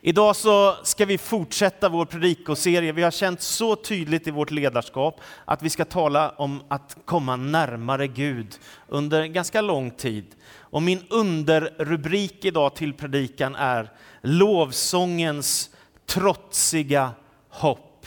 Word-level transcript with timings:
Idag 0.00 0.36
så 0.36 0.76
ska 0.82 1.04
vi 1.04 1.18
fortsätta 1.18 1.88
vår 1.88 2.04
predikoserie. 2.04 2.92
Vi 2.92 3.02
har 3.02 3.10
känt 3.10 3.42
så 3.42 3.76
tydligt 3.76 4.26
i 4.26 4.30
vårt 4.30 4.50
ledarskap 4.50 5.20
att 5.44 5.62
vi 5.62 5.70
ska 5.70 5.84
tala 5.84 6.30
om 6.30 6.62
att 6.68 6.96
komma 7.04 7.36
närmare 7.36 8.06
Gud 8.06 8.58
under 8.88 9.24
ganska 9.24 9.60
lång 9.60 9.90
tid. 9.90 10.26
Och 10.50 10.82
min 10.82 11.02
underrubrik 11.10 12.44
idag 12.44 12.74
till 12.74 12.94
predikan 12.94 13.54
är 13.54 13.92
lovsångens 14.22 15.70
trotsiga 16.06 17.10
hopp. 17.48 18.06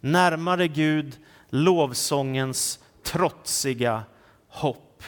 Närmare 0.00 0.68
Gud, 0.68 1.16
lovsångens 1.50 2.78
trotsiga 3.02 4.02
hopp. 4.48 5.02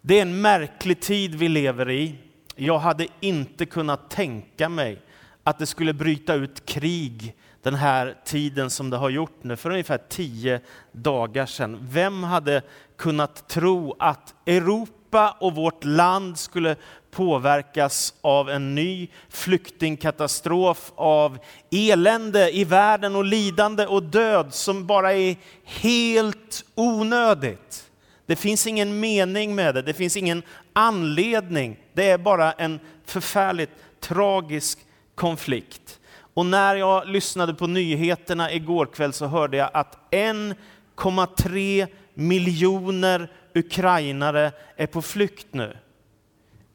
Det 0.00 0.18
är 0.18 0.22
en 0.22 0.40
märklig 0.40 1.00
tid 1.00 1.34
vi 1.34 1.48
lever 1.48 1.90
i. 1.90 2.14
Jag 2.56 2.78
hade 2.78 3.06
inte 3.20 3.66
kunnat 3.66 4.10
tänka 4.10 4.68
mig 4.68 5.00
att 5.44 5.58
det 5.58 5.66
skulle 5.66 5.94
bryta 5.94 6.34
ut 6.34 6.66
krig 6.66 7.34
den 7.62 7.74
här 7.74 8.16
tiden 8.24 8.70
som 8.70 8.90
det 8.90 8.96
har 8.96 9.10
gjort 9.10 9.44
nu, 9.44 9.56
för 9.56 9.70
ungefär 9.70 9.98
tio 10.08 10.60
dagar 10.92 11.46
sedan. 11.46 11.78
Vem 11.90 12.22
hade 12.22 12.62
kunnat 12.96 13.48
tro 13.48 13.96
att 13.98 14.34
Europa 14.46 15.36
och 15.40 15.54
vårt 15.54 15.84
land 15.84 16.38
skulle 16.38 16.76
påverkas 17.10 18.14
av 18.20 18.50
en 18.50 18.74
ny 18.74 19.08
flyktingkatastrof, 19.28 20.92
av 20.94 21.38
elände 21.70 22.56
i 22.56 22.64
världen 22.64 23.16
och 23.16 23.24
lidande 23.24 23.86
och 23.86 24.02
död 24.02 24.54
som 24.54 24.86
bara 24.86 25.12
är 25.12 25.36
helt 25.64 26.64
onödigt. 26.74 27.90
Det 28.26 28.36
finns 28.36 28.66
ingen 28.66 29.00
mening 29.00 29.54
med 29.54 29.74
det, 29.74 29.82
det 29.82 29.94
finns 29.94 30.16
ingen 30.16 30.42
anledning. 30.72 31.76
Det 31.92 32.10
är 32.10 32.18
bara 32.18 32.52
en 32.52 32.80
förfärligt 33.04 33.70
tragisk 34.00 34.78
konflikt. 35.14 36.00
Och 36.34 36.46
när 36.46 36.76
jag 36.76 37.08
lyssnade 37.08 37.54
på 37.54 37.66
nyheterna 37.66 38.52
igår 38.52 38.86
kväll 38.86 39.12
så 39.12 39.26
hörde 39.26 39.56
jag 39.56 39.70
att 39.72 39.98
1,3 40.10 41.86
miljoner 42.14 43.32
ukrainare 43.54 44.52
är 44.76 44.86
på 44.86 45.02
flykt 45.02 45.46
nu. 45.50 45.76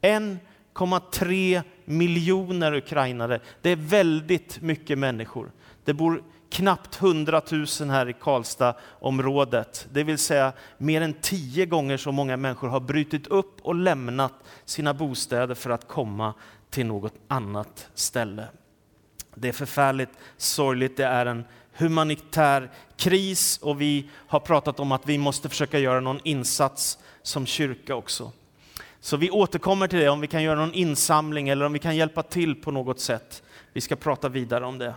1,3 0.02 1.62
miljoner 1.84 2.74
ukrainare. 2.74 3.40
Det 3.62 3.70
är 3.70 3.76
väldigt 3.76 4.62
mycket 4.62 4.98
människor. 4.98 5.52
Det 5.84 5.94
bor 5.94 6.22
knappt 6.50 7.02
100 7.02 7.42
000 7.50 7.66
här 7.90 8.08
i 8.08 8.12
Karlstadområdet. 8.12 9.86
Det 9.92 10.02
vill 10.02 10.18
säga 10.18 10.52
mer 10.78 11.00
än 11.00 11.14
tio 11.20 11.66
gånger 11.66 11.96
så 11.96 12.12
många 12.12 12.36
människor 12.36 12.68
har 12.68 12.80
brutit 12.80 13.26
upp 13.26 13.60
och 13.62 13.74
lämnat 13.74 14.32
sina 14.64 14.94
bostäder 14.94 15.54
för 15.54 15.70
att 15.70 15.88
komma 15.88 16.34
till 16.70 16.86
något 16.86 17.14
annat 17.28 17.88
ställe. 17.94 18.48
Det 19.34 19.48
är 19.48 19.52
förfärligt 19.52 20.10
sorgligt, 20.36 20.96
det 20.96 21.04
är 21.04 21.26
en 21.26 21.44
humanitär 21.72 22.70
kris 22.96 23.58
och 23.58 23.80
vi 23.80 24.08
har 24.14 24.40
pratat 24.40 24.80
om 24.80 24.92
att 24.92 25.06
vi 25.06 25.18
måste 25.18 25.48
försöka 25.48 25.78
göra 25.78 26.00
någon 26.00 26.20
insats 26.24 26.98
som 27.22 27.46
kyrka 27.46 27.94
också. 27.94 28.32
Så 29.00 29.16
vi 29.16 29.30
återkommer 29.30 29.88
till 29.88 29.98
det, 29.98 30.08
om 30.08 30.20
vi 30.20 30.26
kan 30.26 30.42
göra 30.42 30.60
någon 30.60 30.74
insamling 30.74 31.48
eller 31.48 31.66
om 31.66 31.72
vi 31.72 31.78
kan 31.78 31.96
hjälpa 31.96 32.22
till 32.22 32.54
på 32.54 32.70
något 32.70 33.00
sätt. 33.00 33.42
Vi 33.72 33.80
ska 33.80 33.96
prata 33.96 34.28
vidare 34.28 34.64
om 34.64 34.78
det. 34.78 34.94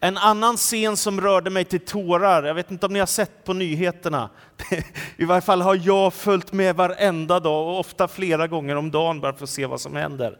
En 0.00 0.18
annan 0.18 0.56
scen 0.56 0.96
som 0.96 1.20
rörde 1.20 1.50
mig 1.50 1.64
till 1.64 1.80
tårar, 1.80 2.42
jag 2.42 2.54
vet 2.54 2.70
inte 2.70 2.86
om 2.86 2.92
ni 2.92 2.98
har 2.98 3.06
sett 3.06 3.44
på 3.44 3.52
nyheterna. 3.52 4.30
I 5.16 5.24
varje 5.24 5.40
fall 5.40 5.62
har 5.62 5.80
jag 5.82 6.14
följt 6.14 6.52
med 6.52 6.76
varenda 6.76 7.40
dag 7.40 7.68
och 7.68 7.80
ofta 7.80 8.08
flera 8.08 8.46
gånger 8.46 8.76
om 8.76 8.90
dagen 8.90 9.20
bara 9.20 9.32
för 9.32 9.44
att 9.44 9.50
se 9.50 9.66
vad 9.66 9.80
som 9.80 9.96
händer. 9.96 10.38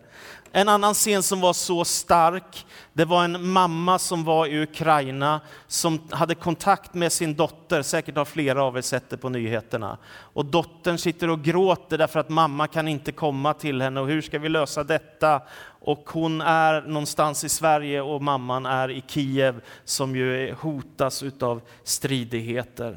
En 0.53 0.69
annan 0.69 0.95
scen 0.95 1.23
som 1.23 1.41
var 1.41 1.53
så 1.53 1.85
stark, 1.85 2.67
det 3.01 3.05
var 3.05 3.25
en 3.25 3.49
mamma 3.49 3.99
som 3.99 4.25
var 4.25 4.47
i 4.47 4.63
Ukraina 4.63 5.41
som 5.67 6.01
hade 6.11 6.35
kontakt 6.35 6.95
med 6.95 7.13
sin 7.13 7.35
dotter, 7.35 7.83
säkert 7.83 8.17
har 8.17 8.25
flera 8.25 8.63
av 8.63 8.77
er 8.77 8.81
sett 8.81 9.11
det 9.11 9.17
på 9.17 9.29
nyheterna. 9.29 9.99
Och 10.09 10.45
dottern 10.45 10.99
sitter 10.99 11.31
och 11.31 11.43
gråter 11.43 11.99
därför 11.99 12.21
att 12.21 12.29
mamma 12.29 12.67
kan 12.67 12.89
inte 12.89 13.13
komma 13.13 13.55
till 13.55 13.83
henne 13.83 14.01
och 14.01 14.07
hur 14.07 14.23
ska 14.23 14.39
vi 14.39 14.49
lösa 14.49 14.85
detta? 14.85 15.43
Och 15.81 16.11
hon 16.11 16.41
är 16.41 16.81
någonstans 16.83 17.45
i 17.45 17.49
Sverige 17.49 18.01
och 18.01 18.23
mamman 18.23 18.67
är 18.67 18.91
i 18.91 19.05
Kiev 19.07 19.61
som 19.85 20.17
ju 20.17 20.55
hotas 20.61 21.23
utav 21.23 21.63
stridigheter. 21.85 22.97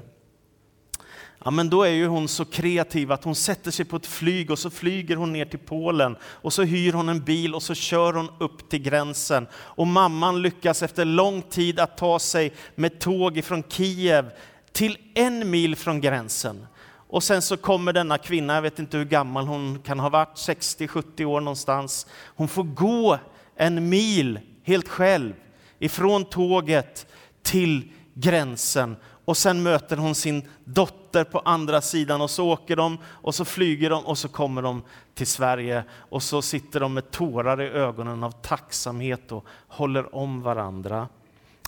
Ja, 1.44 1.52
men 1.52 1.70
då 1.70 1.84
är 1.84 1.90
ju 1.90 2.08
hon 2.08 2.28
så 2.28 2.46
kreativ 2.46 3.12
att 3.12 3.24
hon 3.24 3.36
sätter 3.36 3.72
sig 3.72 3.86
på 3.86 3.96
ett 3.96 4.06
flyg 4.06 4.52
och 4.52 4.60
så 4.60 4.70
flyger 4.70 5.16
hon 5.16 5.34
ner 5.34 5.46
till 5.46 5.60
Polen 5.60 6.16
och 6.24 6.54
så 6.54 6.64
hyr 6.64 6.94
hon 6.94 7.10
en 7.10 7.24
bil 7.24 7.56
och 7.56 7.64
så 7.64 7.74
kör 7.74 8.14
hon 8.14 8.30
upp 8.40 8.70
till 8.70 8.82
gränsen. 8.82 9.48
Och 9.54 9.88
mamman 9.88 10.42
lyckas 10.42 10.84
efter 10.84 11.06
lång 11.06 11.42
tid 11.42 11.80
att 11.80 11.98
ta 11.98 12.20
sig 12.20 12.54
med 12.76 13.00
tåg 13.00 13.38
ifrån 13.38 13.64
Kiev 13.70 14.32
till 14.72 14.98
en 15.14 15.50
mil 15.50 15.76
från 15.76 16.02
gränsen. 16.02 16.68
Och 17.08 17.24
sen 17.24 17.42
så 17.42 17.58
kommer 17.58 17.94
denna 17.94 18.18
kvinna, 18.18 18.56
jag 18.56 18.62
vet 18.62 18.80
inte 18.80 18.98
hur 18.98 19.06
gammal 19.06 19.48
hon 19.48 19.80
kan 19.80 20.00
ha 20.00 20.10
varit, 20.10 20.38
60-70 20.38 21.26
år 21.26 21.42
någonstans. 21.42 22.08
Hon 22.36 22.48
får 22.48 22.64
gå 22.64 23.20
en 23.56 23.90
mil 23.90 24.40
helt 24.64 24.88
själv 24.88 25.34
ifrån 25.80 26.26
tåget 26.26 27.08
till 27.42 27.92
gränsen 28.14 28.96
och 29.26 29.38
sen 29.38 29.64
möter 29.64 29.98
hon 29.98 30.16
sin 30.16 30.48
dotter 30.64 31.24
på 31.24 31.40
andra 31.40 31.82
sidan 31.82 32.22
och 32.22 32.30
så 32.30 32.50
åker 32.50 32.76
de 32.76 32.98
och 33.06 33.36
så 33.36 33.46
flyger 33.46 33.90
de 33.90 34.06
och 34.06 34.18
så 34.18 34.28
kommer 34.28 34.62
de 34.62 34.84
till 35.14 35.28
Sverige 35.28 35.84
och 35.92 36.24
så 36.24 36.42
sitter 36.42 36.80
de 36.80 36.94
med 36.94 37.12
tårar 37.12 37.62
i 37.62 37.66
ögonen 37.66 38.24
av 38.24 38.32
tacksamhet 38.32 39.32
och 39.32 39.46
håller 39.68 40.16
om 40.16 40.42
varandra. 40.42 41.08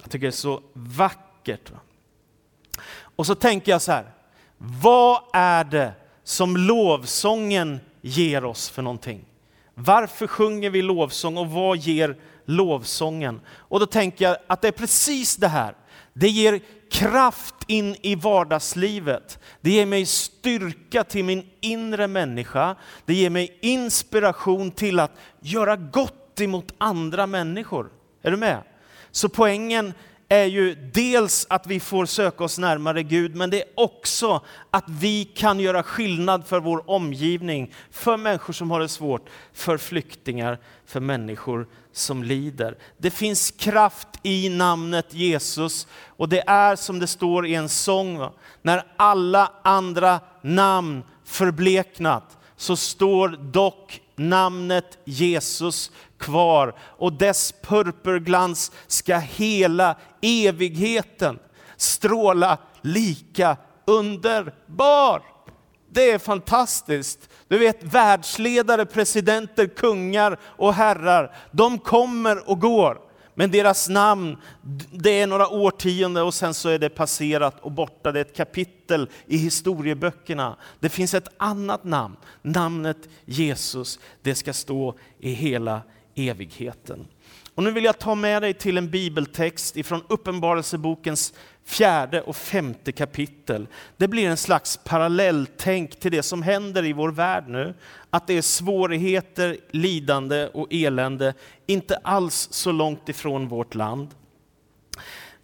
Jag 0.02 0.12
tycker 0.12 0.26
det 0.26 0.30
är 0.30 0.32
så 0.32 0.62
vackert. 0.74 1.72
Och 3.16 3.26
så 3.26 3.36
tänker 3.36 3.72
jag 3.72 3.82
så 3.82 3.92
här, 3.92 4.06
vad 4.58 5.22
är 5.34 5.64
det 5.64 5.94
som 6.24 6.58
lovsången 6.58 7.80
ger 8.02 8.46
oss 8.46 8.70
för 8.70 8.82
någonting? 8.82 9.26
Varför 9.74 10.28
sjunger 10.28 10.70
vi 10.70 10.82
lovsång 10.82 11.38
och 11.38 11.50
vad 11.50 11.78
ger 11.78 12.18
lovsången? 12.46 13.42
Och 13.48 13.80
då 13.80 13.86
tänker 13.86 14.26
jag 14.26 14.38
att 14.48 14.62
det 14.62 14.68
är 14.68 14.72
precis 14.72 15.36
det 15.36 15.48
här. 15.48 15.76
Det 16.14 16.30
ger 16.30 16.60
kraft 16.96 17.56
in 17.68 17.96
i 18.02 18.16
vardagslivet. 18.16 19.40
Det 19.62 19.72
ger 19.72 19.86
mig 19.86 20.06
styrka 20.06 21.04
till 21.04 21.26
min 21.26 21.50
inre 21.62 22.08
människa. 22.08 22.76
Det 23.06 23.14
ger 23.14 23.30
mig 23.30 23.58
inspiration 23.62 24.72
till 24.72 25.00
att 25.00 25.12
göra 25.40 25.76
gott 25.76 26.42
emot 26.42 26.74
andra 26.78 27.28
människor. 27.28 27.90
Är 28.22 28.32
du 28.32 28.38
med? 28.38 28.64
Så 29.12 29.30
poängen 29.30 29.94
är 30.30 30.46
ju 30.46 30.76
dels 30.76 31.48
att 31.50 31.68
vi 31.68 31.80
får 31.80 32.06
söka 32.06 32.44
oss 32.44 32.58
närmare 32.58 33.04
Gud, 33.04 33.36
men 33.36 33.50
det 33.50 33.62
är 33.62 33.68
också 33.76 34.42
att 34.72 34.84
vi 34.88 35.26
kan 35.26 35.60
göra 35.60 35.84
skillnad 35.84 36.48
för 36.48 36.60
vår 36.60 36.90
omgivning, 36.90 37.74
för 37.92 38.18
människor 38.18 38.54
som 38.54 38.72
har 38.72 38.80
det 38.80 38.90
svårt, 38.90 39.30
för 39.54 39.78
flyktingar, 39.78 40.60
för 40.86 41.00
människor 41.00 41.68
som 41.92 42.24
lider. 42.24 42.78
Det 42.98 43.12
finns 43.12 43.52
kraft 43.52 44.08
i 44.24 44.50
namnet 44.50 45.14
Jesus 45.14 45.88
och 46.08 46.30
det 46.30 46.44
är 46.48 46.76
som 46.76 47.00
det 47.00 47.08
står 47.08 47.48
i 47.48 47.56
en 47.56 47.70
sång, 47.70 48.30
när 48.62 48.84
alla 48.98 49.52
andra 49.64 50.20
namn 50.42 51.04
förbleknat 51.26 52.38
så 52.58 52.76
står 52.76 53.30
dock 53.30 54.02
namnet 54.16 54.98
Jesus 55.06 55.92
kvar 56.20 56.76
och 56.80 57.14
dess 57.14 57.54
purpurglans 57.62 58.72
ska 58.88 59.18
hela 59.18 59.96
evigheten 60.22 61.40
stråla 61.78 62.58
lika 62.82 63.58
underbar. 63.86 65.22
Det 65.90 66.12
är 66.12 66.20
fantastiskt. 66.20 67.30
Du 67.48 67.58
vet 67.58 67.84
världsledare, 67.84 68.86
presidenter, 68.86 69.68
kungar 69.68 70.40
och 70.44 70.74
herrar, 70.74 71.36
de 71.52 71.80
kommer 71.80 72.50
och 72.50 72.62
går. 72.62 73.02
Men 73.38 73.52
deras 73.52 73.90
namn, 73.90 74.38
det 74.92 75.22
är 75.22 75.28
några 75.28 75.48
årtionden 75.48 76.24
och 76.24 76.34
sen 76.34 76.54
så 76.54 76.70
är 76.70 76.80
det 76.80 76.90
passerat 76.90 77.60
och 77.60 77.72
borta. 77.72 78.12
Det 78.12 78.20
är 78.20 78.26
ett 78.26 78.36
kapitel 78.36 79.10
i 79.28 79.38
historieböckerna. 79.38 80.58
Det 80.80 80.90
finns 80.90 81.14
ett 81.14 81.28
annat 81.38 81.84
namn, 81.84 82.16
namnet 82.42 82.98
Jesus. 83.26 84.00
Det 84.22 84.36
ska 84.36 84.54
stå 84.54 84.96
i 85.20 85.32
hela 85.32 85.82
evigheten. 86.16 87.08
Och 87.56 87.64
nu 87.64 87.72
vill 87.72 87.84
jag 87.84 88.00
ta 88.00 88.16
med 88.16 88.42
dig 88.42 88.54
till 88.54 88.78
en 88.78 88.90
bibeltext 88.90 89.78
ifrån 89.78 90.02
Uppenbarelsebokens 90.08 91.34
fjärde 91.66 92.22
och 92.22 92.36
femte 92.36 92.92
kapitel. 92.92 93.68
Det 93.98 94.08
blir 94.08 94.30
en 94.30 94.38
slags 94.38 94.80
parallelltänk 94.84 96.00
till 96.00 96.12
det 96.12 96.24
som 96.24 96.42
händer 96.44 96.86
i 96.86 96.94
vår 96.94 97.10
värld 97.12 97.44
nu. 97.48 97.74
Att 98.10 98.28
det 98.28 98.38
är 98.38 98.42
svårigheter, 98.42 99.58
lidande 99.72 100.48
och 100.48 100.68
elände, 100.72 101.34
inte 101.66 101.96
alls 101.96 102.48
så 102.52 102.72
långt 102.72 103.10
ifrån 103.10 103.48
vårt 103.48 103.76
land. 103.76 104.08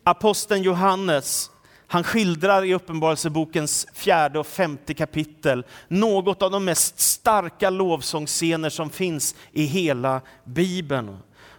Aposteln 0.03 0.63
Johannes, 0.63 1.51
han 1.91 2.03
skildrar 2.03 2.65
i 2.65 2.73
Uppenbarelsebokens 2.73 3.87
fjärde 3.93 4.39
och 4.39 4.47
femte 4.47 4.93
kapitel 4.93 5.65
något 5.87 6.41
av 6.41 6.51
de 6.51 6.65
mest 6.65 6.99
starka 6.99 7.69
lovsångsscener 7.69 8.69
som 8.69 8.89
finns 8.89 9.35
i 9.51 9.63
hela 9.63 10.21
Bibeln. 10.43 11.17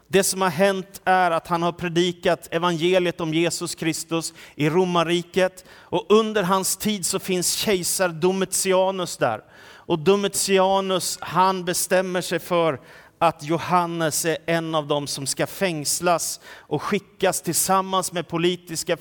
Det 0.08 0.24
som 0.24 0.42
har 0.42 0.48
hänt 0.48 1.00
är 1.04 1.30
att 1.30 1.46
han 1.46 1.62
har 1.62 1.72
predikat 1.72 2.48
evangeliet 2.50 3.20
om 3.20 3.34
Jesus 3.34 3.74
Kristus 3.74 4.34
i 4.54 4.70
romarriket 4.70 5.64
och 5.70 6.06
under 6.08 6.42
hans 6.42 6.76
tid 6.76 7.06
så 7.06 7.18
finns 7.18 7.54
kejsar 7.54 8.08
Domitianus 8.08 9.16
där. 9.16 9.40
Och 9.64 9.98
Domitianus 9.98 11.18
han 11.20 11.64
bestämmer 11.64 12.20
sig 12.20 12.38
för 12.38 12.80
att 13.18 13.42
Johannes 13.44 14.24
är 14.24 14.36
en 14.46 14.74
av 14.74 14.86
dem 14.86 15.06
som 15.06 15.26
ska 15.26 15.46
fängslas 15.46 16.40
och 16.56 16.82
skickas 16.82 17.42
tillsammans 17.42 18.12
med 18.12 18.28
politiska 18.28 18.96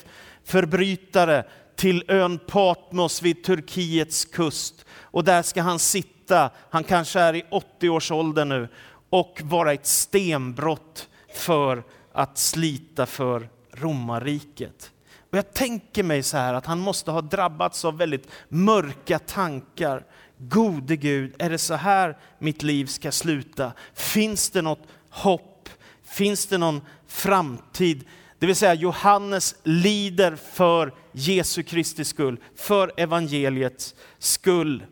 förbrytare 0.45 1.45
till 1.75 2.03
ön 2.07 2.39
Patmos 2.47 3.21
vid 3.21 3.43
Turkiets 3.43 4.25
kust. 4.25 4.85
Och 4.91 5.23
där 5.23 5.41
ska 5.41 5.61
han 5.61 5.79
sitta, 5.79 6.49
han 6.69 6.83
kanske 6.83 7.19
är 7.19 7.35
i 7.35 7.43
80 7.51 7.89
års 7.89 8.11
ålder 8.11 8.45
nu, 8.45 8.67
och 9.09 9.41
vara 9.43 9.73
ett 9.73 9.85
stenbrott 9.85 11.09
för 11.33 11.83
att 12.13 12.37
slita 12.37 13.05
för 13.05 13.49
romarriket. 13.73 14.91
Och 15.31 15.37
jag 15.37 15.53
tänker 15.53 16.03
mig 16.03 16.23
så 16.23 16.37
här 16.37 16.53
att 16.53 16.65
han 16.65 16.79
måste 16.79 17.11
ha 17.11 17.21
drabbats 17.21 17.85
av 17.85 17.97
väldigt 17.97 18.27
mörka 18.49 19.19
tankar. 19.19 20.05
Gode 20.37 20.95
Gud, 20.95 21.35
är 21.39 21.49
det 21.49 21.57
så 21.57 21.73
här 21.73 22.17
mitt 22.39 22.63
liv 22.63 22.85
ska 22.85 23.11
sluta? 23.11 23.71
Finns 23.93 24.49
det 24.49 24.61
något 24.61 24.87
hopp? 25.09 25.69
Finns 26.03 26.45
det 26.45 26.57
någon 26.57 26.81
framtid? 27.07 28.03
Det 28.41 28.47
vill 28.47 28.55
säga 28.55 28.73
Johannes 28.73 29.55
lider 29.63 30.35
för 30.35 30.93
Jesu 31.11 31.63
Kristi 31.63 32.05
skull, 32.05 32.39
för 32.55 32.91
evangeliets 32.97 33.95
skull. 34.19 34.85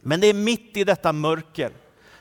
Men 0.00 0.20
det 0.20 0.26
är 0.26 0.34
mitt 0.34 0.76
i 0.76 0.84
detta 0.84 1.12
mörker, 1.12 1.70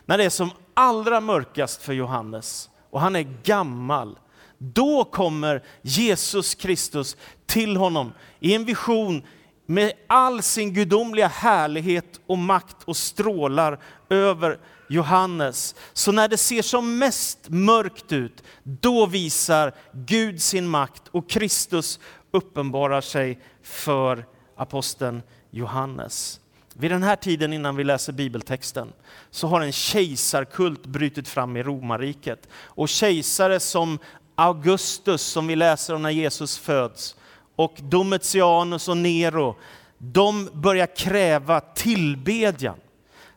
när 0.06 0.18
det 0.18 0.24
är 0.24 0.30
som 0.30 0.50
allra 0.74 1.22
mörkast 1.22 1.82
för 1.82 1.94
Johannes 1.94 2.70
och 2.90 3.02
han 3.02 3.16
är 3.16 3.28
gammal. 3.44 4.20
Då 4.58 5.04
kommer 5.04 5.64
Jesus 5.82 6.56
Kristus 6.56 7.18
till 7.46 7.78
honom 7.78 8.12
i 8.40 8.56
en 8.56 8.66
vision 8.66 9.24
med 9.66 9.94
all 10.08 10.42
sin 10.42 10.74
gudomliga 10.74 11.28
härlighet 11.28 12.20
och 12.28 12.38
makt 12.38 12.78
och 12.86 12.98
strålar 12.98 13.80
över 14.10 14.60
Johannes. 14.90 15.76
Så 15.94 16.12
när 16.12 16.28
det 16.28 16.38
ser 16.38 16.62
som 16.62 16.98
mest 16.98 17.50
mörkt 17.50 18.12
ut, 18.12 18.44
då 18.64 19.06
visar 19.06 19.74
Gud 19.92 20.42
sin 20.42 20.68
makt 20.68 21.04
och 21.12 21.30
Kristus 21.30 22.00
uppenbarar 22.32 23.02
sig 23.02 23.40
för 23.64 24.26
aposteln 24.56 25.22
Johannes. 25.52 26.40
Vid 26.74 26.92
den 26.92 27.04
här 27.04 27.16
tiden 27.16 27.54
innan 27.54 27.76
vi 27.76 27.84
läser 27.84 28.14
bibeltexten 28.14 28.94
så 29.32 29.48
har 29.48 29.62
en 29.62 29.72
kejsarkult 29.72 30.86
brutit 30.86 31.28
fram 31.28 31.58
i 31.58 31.64
romarriket. 31.64 32.48
Och 32.54 32.90
kejsare 32.90 33.60
som 33.60 34.00
Augustus 34.36 35.22
som 35.22 35.48
vi 35.48 35.56
läser 35.56 35.94
om 35.94 36.02
när 36.02 36.10
Jesus 36.10 36.58
föds 36.58 37.16
och 37.56 37.76
Domitianus 37.78 38.88
och 38.88 38.98
Nero, 38.98 39.56
de 39.98 40.50
börjar 40.54 40.96
kräva 40.96 41.60
tillbedjan. 41.60 42.76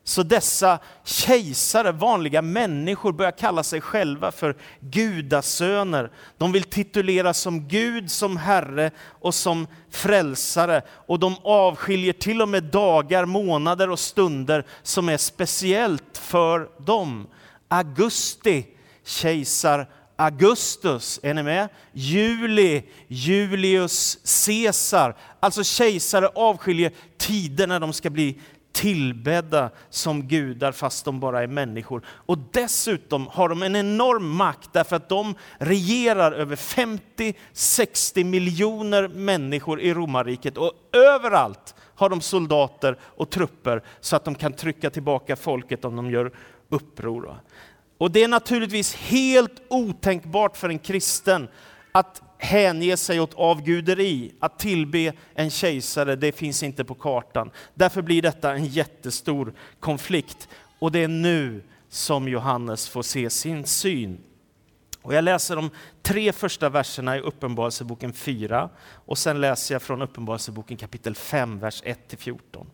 Så 0.09 0.23
dessa 0.23 0.79
kejsare, 1.05 1.93
vanliga 1.93 2.43
människor, 2.43 3.13
börjar 3.13 3.31
kalla 3.31 3.63
sig 3.63 3.81
själva 3.81 4.33
för 4.33 4.57
gudasöner. 4.81 6.11
De 6.39 6.53
vill 6.53 6.63
tituleras 6.63 7.39
som 7.39 7.69
Gud, 7.69 8.11
som 8.11 8.37
Herre 8.37 8.91
och 9.21 9.35
som 9.35 9.67
frälsare. 9.91 10.83
Och 10.89 11.19
de 11.19 11.37
avskiljer 11.43 12.13
till 12.13 12.43
och 12.43 12.49
med 12.49 12.65
dagar, 12.65 13.25
månader 13.25 13.91
och 13.91 13.99
stunder 13.99 14.65
som 14.83 15.09
är 15.09 15.17
speciellt 15.17 16.19
för 16.19 16.69
dem. 16.79 17.27
Augusti, 17.69 18.67
kejsar 19.05 19.87
Augustus, 20.21 21.21
är 21.23 21.35
ni 21.35 21.43
med? 21.43 21.69
Juli, 21.93 22.83
Julius 23.09 24.19
Caesar. 24.47 25.17
Alltså 25.41 25.65
kejsare 25.65 26.29
avskiljer 26.29 26.93
tider 27.17 27.67
när 27.67 27.81
de 27.81 27.93
ska 27.93 28.11
bli 28.11 28.41
tillbedda 28.73 29.71
som 29.91 30.29
gudar 30.29 30.73
fast 30.73 31.05
de 31.05 31.21
bara 31.21 31.43
är 31.43 31.47
människor. 31.47 32.03
Och 32.09 32.39
dessutom 32.53 33.27
har 33.27 33.49
de 33.49 33.63
en 33.63 33.77
enorm 33.77 34.37
makt 34.37 34.73
därför 34.73 34.97
att 34.97 35.09
de 35.09 35.35
regerar 35.59 36.33
över 36.33 36.57
50-60 36.57 38.25
miljoner 38.25 39.09
människor 39.09 39.81
i 39.81 39.95
romarriket 39.95 40.57
och 40.57 40.73
överallt 40.93 41.75
har 41.95 42.09
de 42.09 42.21
soldater 42.21 42.99
och 43.03 43.31
trupper 43.31 43.83
så 44.01 44.17
att 44.17 44.25
de 44.25 44.35
kan 44.35 44.53
trycka 44.53 44.91
tillbaka 44.91 45.37
folket 45.37 45.85
om 45.85 45.97
de 45.97 46.11
gör 46.11 46.33
uppror. 46.69 47.41
Och 47.99 48.11
det 48.11 48.23
är 48.23 48.29
naturligtvis 48.29 48.95
helt 48.95 49.63
otänkbart 49.69 50.57
för 50.57 50.69
en 50.69 50.79
kristen 50.79 51.49
att 51.93 52.23
hänge 52.39 52.97
sig 52.97 53.21
åt 53.21 53.35
avguderi, 53.35 54.33
att 54.41 54.59
tillbe 54.59 55.13
en 55.35 55.51
kejsare, 55.51 56.17
det 56.17 56.33
finns 56.33 56.63
inte 56.63 56.85
på 56.85 56.95
kartan. 56.95 57.51
Därför 57.75 58.03
blir 58.03 58.23
detta 58.23 58.55
en 58.55 58.67
jättestor 58.67 59.55
konflikt. 59.81 60.49
Och 60.79 60.93
det 60.93 61.05
är 61.05 61.09
nu 61.09 61.63
som 61.89 62.29
Johannes 62.29 62.89
får 62.89 63.03
se 63.03 63.31
sin 63.31 63.67
syn. 63.67 64.19
Och 65.03 65.15
jag 65.15 65.25
läser 65.25 65.57
de 65.57 65.71
tre 66.03 66.33
första 66.33 66.69
verserna 66.69 67.17
i 67.17 67.21
Uppenbarelseboken 67.21 68.13
4 68.13 68.71
och 68.81 69.19
sen 69.19 69.41
läser 69.41 69.75
jag 69.75 69.83
från 69.83 70.03
Uppenbarelseboken 70.03 70.77
kapitel 70.77 71.15
5, 71.15 71.59
vers 71.59 71.83
1-14. 71.83 72.67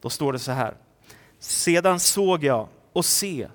Då 0.00 0.10
står 0.10 0.32
det 0.32 0.38
så 0.38 0.52
här. 0.52 0.74
Sedan 1.38 2.00
såg 2.00 2.44
jag 2.44 2.68
och 2.92 3.04
se, 3.04 3.48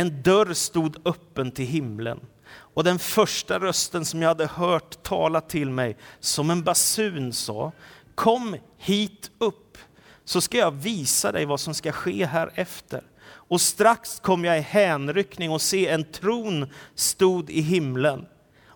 en 0.00 0.22
dörr 0.22 0.54
stod 0.54 0.96
öppen 1.04 1.50
till 1.50 1.66
himlen 1.66 2.20
och 2.48 2.84
den 2.84 2.98
första 2.98 3.58
rösten 3.58 4.04
som 4.04 4.22
jag 4.22 4.28
hade 4.28 4.46
hört 4.46 5.02
tala 5.02 5.40
till 5.40 5.70
mig 5.70 5.96
som 6.20 6.50
en 6.50 6.62
basun 6.62 7.32
sa, 7.32 7.72
kom 8.14 8.56
hit 8.78 9.30
upp 9.38 9.78
så 10.24 10.40
ska 10.40 10.58
jag 10.58 10.70
visa 10.70 11.32
dig 11.32 11.44
vad 11.44 11.60
som 11.60 11.74
ska 11.74 11.92
ske 11.92 12.26
här 12.26 12.50
efter. 12.54 13.02
Och 13.26 13.60
strax 13.60 14.20
kom 14.20 14.44
jag 14.44 14.58
i 14.58 14.60
hänryckning 14.60 15.50
och 15.50 15.62
se 15.62 15.88
en 15.88 16.04
tron 16.04 16.70
stod 16.94 17.50
i 17.50 17.60
himlen 17.60 18.26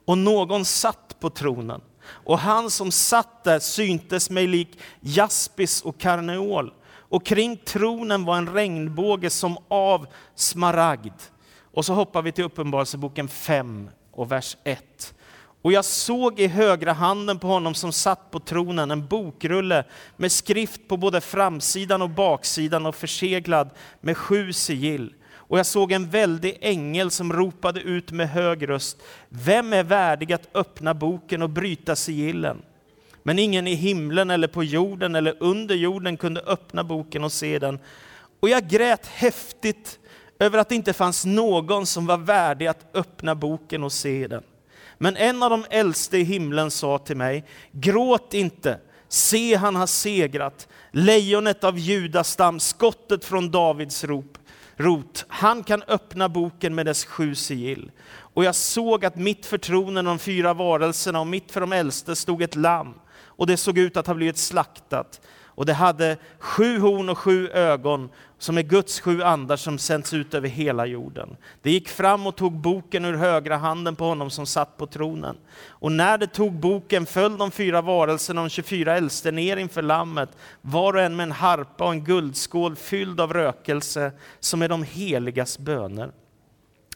och 0.05 0.19
någon 0.19 0.64
satt 0.64 1.20
på 1.20 1.31
tronen. 1.31 1.81
Och 2.08 2.38
han 2.38 2.70
som 2.70 2.90
satt 2.90 3.44
där 3.44 3.58
syntes 3.58 4.31
mig 4.31 4.46
lik 4.46 4.78
jaspis 5.00 5.82
och 5.82 6.00
karneol 6.00 6.73
och 7.10 7.26
kring 7.26 7.56
tronen 7.56 8.24
var 8.24 8.36
en 8.36 8.54
regnbåge 8.54 9.30
som 9.30 9.58
av 9.68 10.06
smaragd. 10.34 11.12
Och 11.72 11.84
så 11.84 11.94
hoppar 11.94 12.22
vi 12.22 12.32
till 12.32 12.44
Uppenbarelseboken 12.44 13.28
5 13.28 13.90
och 14.12 14.32
vers 14.32 14.56
1. 14.64 15.14
Och 15.62 15.73
jag 15.73 15.85
såg 15.85 16.40
i 16.40 16.46
högra 16.46 16.92
handen 16.92 17.38
på 17.38 17.46
honom 17.46 17.75
som 17.75 17.92
satt 17.92 18.30
på 18.30 18.40
tronen 18.40 18.90
en 18.90 19.06
bokrulle 19.06 19.85
med 20.16 20.32
skrift 20.32 20.88
på 20.88 20.96
både 20.96 21.20
framsidan 21.20 22.02
och 22.02 22.11
baksidan 22.11 22.87
och 22.87 22.94
förseglad 22.94 23.70
med 24.00 24.16
sju 24.16 24.52
sigill. 24.52 25.14
Och 25.32 25.58
jag 25.58 25.66
såg 25.66 25.92
en 25.92 26.11
väldig 26.11 26.58
ängel 26.61 27.11
som 27.11 27.32
ropade 27.32 27.80
ut 27.80 28.11
med 28.11 28.30
hög 28.30 28.68
röst. 28.68 29.02
Vem 29.28 29.73
är 29.73 29.85
värdig 29.85 30.32
att 30.32 30.56
öppna 30.56 30.94
boken 30.94 31.42
och 31.42 31.50
bryta 31.50 31.96
sigillen? 31.96 32.62
Men 33.22 33.38
ingen 33.38 33.66
i 33.66 33.74
himlen 33.74 34.30
eller 34.30 34.48
på 34.48 34.64
jorden 34.64 35.14
eller 35.14 35.36
under 35.40 35.74
jorden 35.74 36.16
kunde 36.16 36.40
öppna 36.40 36.84
boken 36.84 37.24
och 37.24 37.32
se 37.32 37.58
den. 37.58 37.78
Och 38.40 38.48
jag 38.48 38.68
grät 38.68 39.06
häftigt 39.06 39.98
över 40.38 40.58
att 40.58 40.68
det 40.68 40.74
inte 40.74 40.92
fanns 40.92 41.24
någon 41.24 41.86
som 41.86 42.06
var 42.06 42.18
värdig 42.18 42.66
att 42.66 42.96
öppna 42.96 43.34
boken 43.34 43.84
och 43.84 43.92
se 43.92 44.26
den. 44.26 44.42
Men 44.98 45.16
en 45.16 45.42
av 45.42 45.50
de 45.50 45.64
äldste 45.70 46.18
i 46.18 46.22
himlen 46.22 46.70
sa 46.70 46.98
till 46.98 47.16
mig, 47.16 47.44
gråt 47.72 48.34
inte, 48.34 48.78
se 49.08 49.54
han 49.54 49.76
har 49.76 49.86
segrat, 49.86 50.68
lejonet 50.90 51.64
av 51.64 51.78
Judas 51.78 52.30
stam, 52.30 52.60
skottet 52.60 53.24
från 53.24 53.50
Davids 53.50 54.04
rop, 54.04 54.38
rot. 54.76 55.24
Han 55.28 55.64
kan 55.64 55.82
öppna 55.82 56.28
boken 56.28 56.74
med 56.74 56.86
dess 56.86 57.04
sju 57.04 57.34
sigill. 57.34 57.90
Och 58.10 58.44
jag 58.44 58.54
såg 58.54 59.04
att 59.04 59.16
mitt 59.16 59.46
för 59.46 59.58
tronen 59.58 60.04
de 60.04 60.18
fyra 60.18 60.54
varelserna 60.54 61.20
och 61.20 61.26
mitt 61.26 61.52
för 61.52 61.60
de 61.60 61.72
äldste 61.72 62.16
stod 62.16 62.42
ett 62.42 62.56
lamm, 62.56 62.94
och 63.40 63.47
det 63.47 63.56
såg 63.56 63.78
ut 63.78 63.97
att 63.97 64.06
ha 64.06 64.14
blivit 64.14 64.38
slaktat 64.38 65.20
och 65.61 65.66
det 65.66 65.73
hade 65.73 66.16
sju 66.38 66.78
horn 66.78 67.09
och 67.09 67.18
sju 67.18 67.49
ögon, 67.49 68.11
som 68.38 68.59
är 68.59 68.62
Guds 68.62 69.00
sju 69.00 69.23
andar 69.23 69.56
som 69.56 69.78
sänds 69.78 70.14
ut 70.14 70.35
över 70.35 70.49
hela 70.49 70.87
jorden. 70.87 71.37
Det 71.62 71.70
gick 71.70 71.88
fram 71.88 72.26
och 72.26 72.37
tog 72.37 72.52
boken 72.52 73.04
ur 73.04 73.14
högra 73.14 73.56
handen 73.56 73.97
på 73.97 74.04
honom 74.04 74.30
som 74.30 74.47
satt 74.47 74.76
på 74.76 74.87
tronen. 74.87 75.37
Och 75.68 75.92
när 75.92 76.18
det 76.18 76.26
tog 76.26 76.52
boken 76.52 77.06
föll 77.06 77.38
de 77.38 77.50
fyra 77.50 77.82
varelserna, 77.82 78.40
de 78.40 78.49
24 78.49 78.97
äldste, 78.97 79.30
ner 79.30 79.56
inför 79.56 79.82
lammet, 79.82 80.30
var 80.61 80.92
och 80.92 81.00
en 81.00 81.16
med 81.16 81.25
en 81.25 81.32
harpa 81.32 81.85
och 81.85 81.92
en 81.92 82.04
guldskål 82.04 82.76
fylld 82.76 83.20
av 83.20 83.32
rökelse, 83.32 84.12
som 84.40 84.62
är 84.62 84.68
de 84.68 84.82
heligas 84.82 85.59
böner. 85.59 86.12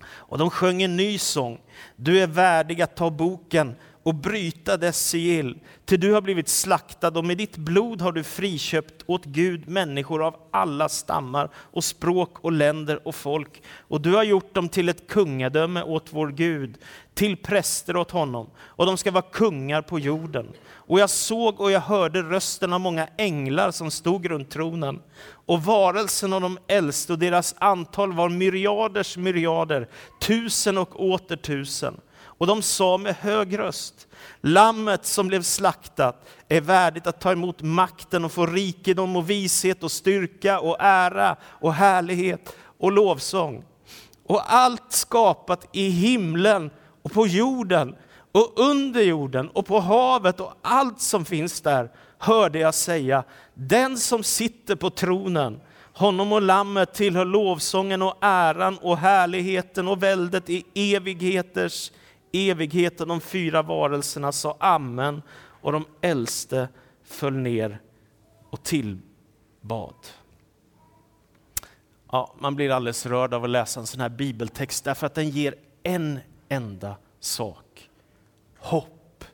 Och 0.07 0.39
de 0.39 0.51
sjöng 0.51 0.83
en 0.83 0.97
ny 0.97 1.19
sång. 1.19 1.61
Du 1.97 2.21
är 2.21 2.27
värdig 2.27 2.83
att 2.83 2.97
ta 2.97 3.11
boken 3.11 3.75
och 4.05 4.15
bryta 4.15 4.77
dess 4.77 5.09
sigill, 5.09 5.59
till 5.85 6.01
du 6.01 6.13
har 6.13 6.21
blivit 6.21 6.49
slaktad 6.49 7.19
och 7.19 7.25
med 7.25 7.39
ditt 7.39 7.57
blod 7.57 8.01
har 8.01 8.13
du 8.13 8.25
friköpt 8.25 9.03
åt 9.07 9.25
Gud 9.25 9.69
människor 9.69 10.27
av 10.27 10.37
alla 10.51 10.89
stammar 10.89 11.51
och 11.57 11.85
språk 11.85 12.39
och 12.41 12.53
länder 12.53 13.09
och 13.09 13.15
folk. 13.15 13.63
Och 13.79 14.01
du 14.01 14.15
har 14.15 14.23
gjort 14.23 14.55
dem 14.55 14.69
till 14.69 14.89
ett 14.89 15.07
kungadöme 15.09 15.83
åt 15.83 16.09
vår 16.11 16.29
Gud, 16.29 16.79
till 17.15 17.37
präster 17.37 17.97
åt 17.97 18.11
honom, 18.11 18.51
och 18.61 18.87
de 18.87 18.97
ska 18.97 19.11
vara 19.11 19.25
kungar 19.33 19.83
på 19.83 19.99
jorden. 19.99 20.47
Och 20.87 21.01
jag 21.01 21.11
såg 21.11 21.61
och 21.61 21.71
jag 21.71 21.81
hörde 21.81 22.23
rösten 22.23 22.73
av 22.73 22.81
många 22.81 23.09
änglar 23.19 23.71
som 23.71 23.91
stod 23.91 24.27
runt 24.31 24.51
tronen. 24.51 25.01
Och 25.47 25.63
varelsen 25.63 26.33
av 26.33 26.41
de 26.41 26.59
äldste 26.67 27.13
och 27.13 27.19
deras 27.19 27.55
antal 27.59 28.13
var 28.13 28.29
myriaders 28.29 29.17
myriader, 29.17 29.89
tusen 30.21 30.79
och 30.79 31.05
åter 31.05 31.37
tusen. 31.37 32.01
Och 32.39 32.47
de 32.47 32.63
sa 32.63 32.99
med 32.99 33.17
hög 33.17 33.59
röst, 33.59 34.09
Lammet 34.41 35.07
som 35.07 35.29
blev 35.29 35.43
slaktat 35.43 36.29
är 36.49 36.61
värdigt 36.61 37.07
att 37.07 37.21
ta 37.21 37.33
emot 37.33 37.63
makten 37.63 38.25
och 38.25 38.33
få 38.33 38.47
rikedom 38.47 39.17
och 39.17 39.31
vishet 39.31 39.83
och 39.83 39.93
styrka 39.93 40.61
och 40.61 40.77
ära 40.81 41.37
och 41.45 41.75
härlighet 41.75 42.57
och 42.79 42.93
lovsång. 42.93 43.65
Och 44.27 44.55
allt 44.55 44.93
skapat 44.93 45.69
i 45.73 45.89
himlen 45.89 46.71
och 47.03 47.13
på 47.13 47.27
jorden 47.27 47.95
och 48.33 48.53
under 48.57 49.03
jorden 49.03 49.49
och 49.49 49.67
på 49.67 49.81
havet 49.81 50.41
och 50.41 50.55
allt 50.63 51.01
som 51.01 51.25
finns 51.25 51.61
där 51.61 51.91
hörde 52.19 52.59
jag 52.59 52.75
säga, 52.75 53.25
den 53.55 53.99
som 53.99 54.23
sitter 54.23 54.77
på 54.77 54.91
tronen, 54.91 55.61
honom 55.93 56.33
och 56.33 56.43
lammet 56.43 56.95
tillhör 56.95 57.25
lovsången 57.25 58.03
och 58.03 58.17
äran 58.21 58.79
och 58.79 58.99
härligheten 58.99 59.89
och 59.89 60.03
väldet 60.03 60.51
i 60.51 60.65
evigheters 60.75 61.91
evigheten. 62.35 63.09
De 63.09 63.21
fyra 63.21 63.63
varelserna 63.63 64.33
sa 64.33 64.57
amen 64.61 65.23
och 65.61 65.73
de 65.73 65.85
äldste 66.01 66.69
föll 67.05 67.37
ner 67.37 67.81
och 68.51 68.63
tillbad. 68.63 69.95
Ja, 72.11 72.35
man 72.39 72.55
blir 72.55 72.71
alldeles 72.71 73.07
rörd 73.07 73.35
av 73.35 73.45
att 73.45 73.51
läsa 73.51 73.81
en 73.81 73.87
sån 73.87 74.01
här 74.01 74.09
bibeltext 74.09 74.85
därför 74.85 75.07
att 75.07 75.15
den 75.15 75.31
ger 75.31 75.55
en 75.83 76.19
enda 76.49 76.97
sak. 77.21 77.91
Hopp. 78.59 79.25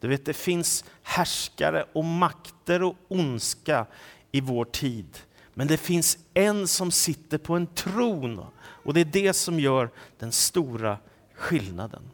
Du 0.00 0.08
vet, 0.08 0.24
det 0.24 0.34
finns 0.34 0.84
härskare 1.02 1.86
och 1.92 2.04
makter 2.04 2.82
och 2.82 2.96
ondska 3.08 3.86
i 4.32 4.40
vår 4.40 4.64
tid. 4.64 5.18
Men 5.54 5.66
det 5.66 5.76
finns 5.76 6.18
en 6.34 6.68
som 6.68 6.90
sitter 6.90 7.38
på 7.38 7.54
en 7.54 7.66
tron 7.66 8.46
och 8.56 8.94
det 8.94 9.00
är 9.00 9.04
det 9.04 9.32
som 9.32 9.60
gör 9.60 9.90
den 10.18 10.32
stora 10.32 10.98
skillnaden. 11.34 12.10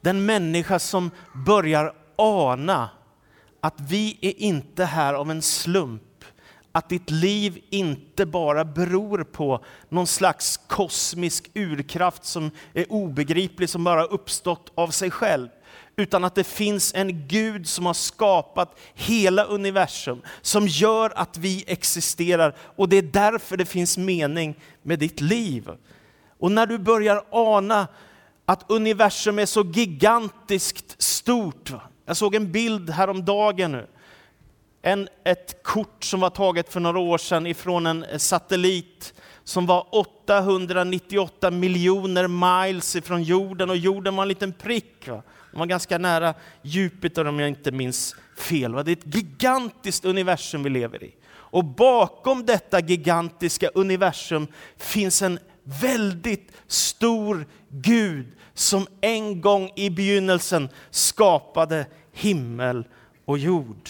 Den 0.00 0.26
människa 0.26 0.78
som 0.78 1.10
börjar 1.46 1.94
ana 2.16 2.90
att 3.60 3.80
vi 3.80 4.18
är 4.20 4.40
inte 4.40 4.84
här 4.84 5.14
av 5.14 5.30
en 5.30 5.42
slump, 5.42 6.24
att 6.72 6.88
ditt 6.88 7.10
liv 7.10 7.62
inte 7.70 8.26
bara 8.26 8.64
beror 8.64 9.24
på 9.24 9.64
någon 9.88 10.06
slags 10.06 10.56
kosmisk 10.56 11.50
urkraft 11.54 12.24
som 12.24 12.50
är 12.72 12.92
obegriplig, 12.92 13.68
som 13.68 13.84
bara 13.84 14.04
uppstått 14.04 14.72
av 14.74 14.88
sig 14.88 15.10
själv. 15.10 15.48
Utan 15.96 16.24
att 16.24 16.34
det 16.34 16.44
finns 16.44 16.94
en 16.94 17.28
Gud 17.28 17.68
som 17.68 17.86
har 17.86 17.94
skapat 17.94 18.78
hela 18.94 19.44
universum, 19.44 20.22
som 20.42 20.68
gör 20.68 21.12
att 21.16 21.36
vi 21.36 21.64
existerar. 21.66 22.56
Och 22.58 22.88
det 22.88 22.96
är 22.96 23.02
därför 23.02 23.56
det 23.56 23.66
finns 23.66 23.98
mening 23.98 24.54
med 24.82 24.98
ditt 24.98 25.20
liv. 25.20 25.70
Och 26.38 26.52
när 26.52 26.66
du 26.66 26.78
börjar 26.78 27.24
ana 27.30 27.86
att 28.46 28.70
universum 28.70 29.38
är 29.38 29.46
så 29.46 29.62
gigantiskt 29.62 31.02
stort. 31.02 31.72
Jag 32.06 32.16
såg 32.16 32.34
en 32.34 32.52
bild 32.52 32.90
häromdagen 32.90 33.72
nu. 33.72 33.86
En, 34.82 35.08
ett 35.24 35.62
kort 35.62 36.04
som 36.04 36.20
var 36.20 36.30
taget 36.30 36.72
för 36.72 36.80
några 36.80 36.98
år 36.98 37.18
sedan 37.18 37.46
ifrån 37.46 37.86
en 37.86 38.04
eh, 38.04 38.18
satellit 38.18 39.14
som 39.44 39.66
var 39.66 39.86
898 39.94 41.50
miljoner 41.50 42.28
miles 42.66 42.96
ifrån 42.96 43.22
jorden 43.22 43.70
och 43.70 43.76
jorden 43.76 44.16
var 44.16 44.22
en 44.22 44.28
liten 44.28 44.52
prick. 44.52 45.08
Va? 45.08 45.22
Den 45.50 45.58
var 45.58 45.66
ganska 45.66 45.98
nära 45.98 46.34
Jupiter 46.62 47.26
om 47.26 47.40
jag 47.40 47.48
inte 47.48 47.72
minns 47.72 48.16
fel. 48.38 48.74
Va? 48.74 48.82
Det 48.82 48.90
är 48.90 48.96
ett 48.96 49.14
gigantiskt 49.14 50.04
universum 50.04 50.62
vi 50.62 50.70
lever 50.70 51.04
i. 51.04 51.14
Och 51.26 51.64
bakom 51.64 52.46
detta 52.46 52.80
gigantiska 52.80 53.68
universum 53.68 54.46
finns 54.76 55.22
en 55.22 55.38
väldigt 55.64 56.52
stor 56.66 57.46
Gud 57.68 58.26
som 58.54 58.86
en 59.00 59.40
gång 59.40 59.70
i 59.76 59.90
begynnelsen 59.90 60.68
skapade 60.90 61.86
himmel 62.12 62.84
och 63.24 63.38
jord. 63.38 63.88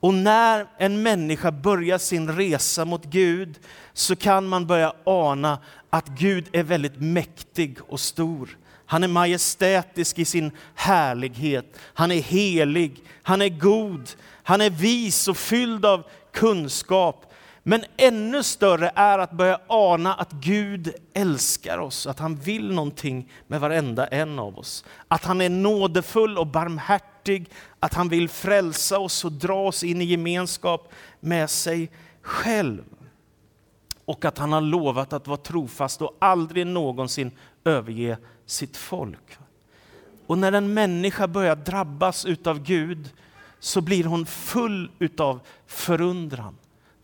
Och 0.00 0.14
när 0.14 0.66
en 0.78 1.02
människa 1.02 1.50
börjar 1.50 1.98
sin 1.98 2.36
resa 2.36 2.84
mot 2.84 3.04
Gud 3.04 3.58
så 3.92 4.16
kan 4.16 4.46
man 4.46 4.66
börja 4.66 4.94
ana 5.04 5.58
att 5.90 6.08
Gud 6.08 6.44
är 6.52 6.62
väldigt 6.62 7.00
mäktig 7.00 7.78
och 7.88 8.00
stor. 8.00 8.58
Han 8.86 9.04
är 9.04 9.08
majestätisk 9.08 10.18
i 10.18 10.24
sin 10.24 10.50
härlighet. 10.74 11.78
Han 11.94 12.12
är 12.12 12.20
helig, 12.20 13.02
han 13.22 13.42
är 13.42 13.48
god, 13.48 14.10
han 14.42 14.60
är 14.60 14.70
vis 14.70 15.28
och 15.28 15.36
fylld 15.36 15.84
av 15.84 16.02
kunskap. 16.32 17.32
Men 17.68 17.84
ännu 17.96 18.42
större 18.42 18.92
är 18.94 19.18
att 19.18 19.32
börja 19.32 19.60
ana 19.66 20.14
att 20.14 20.32
Gud 20.32 20.94
älskar 21.14 21.78
oss, 21.78 22.06
att 22.06 22.18
han 22.18 22.36
vill 22.36 22.74
någonting 22.74 23.32
med 23.46 23.60
varenda 23.60 24.06
en 24.06 24.38
av 24.38 24.58
oss. 24.58 24.84
Att 25.08 25.24
han 25.24 25.40
är 25.40 25.50
nådefull 25.50 26.38
och 26.38 26.46
barmhärtig, 26.46 27.50
att 27.80 27.94
han 27.94 28.08
vill 28.08 28.28
frälsa 28.28 28.98
oss 28.98 29.24
och 29.24 29.32
dra 29.32 29.66
oss 29.66 29.84
in 29.84 30.02
i 30.02 30.04
gemenskap 30.04 30.92
med 31.20 31.50
sig 31.50 31.90
själv. 32.22 32.84
Och 34.04 34.24
att 34.24 34.38
han 34.38 34.52
har 34.52 34.60
lovat 34.60 35.12
att 35.12 35.26
vara 35.26 35.36
trofast 35.36 36.02
och 36.02 36.16
aldrig 36.18 36.66
någonsin 36.66 37.30
överge 37.64 38.18
sitt 38.46 38.76
folk. 38.76 39.38
Och 40.26 40.38
när 40.38 40.52
en 40.52 40.74
människa 40.74 41.28
börjar 41.28 41.56
drabbas 41.56 42.24
utav 42.24 42.62
Gud 42.62 43.10
så 43.58 43.80
blir 43.80 44.04
hon 44.04 44.26
full 44.26 44.90
utav 44.98 45.40
förundran. 45.66 46.56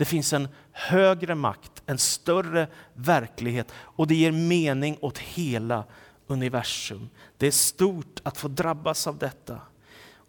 Det 0.02 0.06
finns 0.06 0.32
en 0.32 0.48
högre 0.72 1.34
makt, 1.34 1.82
en 1.86 1.98
större 1.98 2.68
verklighet 2.94 3.72
och 3.76 4.06
det 4.06 4.14
ger 4.14 4.32
mening 4.32 4.98
åt 5.00 5.18
hela 5.18 5.84
universum. 6.26 7.08
Det 7.36 7.46
är 7.46 7.50
stort 7.50 8.20
att 8.22 8.38
få 8.38 8.48
drabbas 8.48 9.06
av 9.06 9.18
detta. 9.18 9.58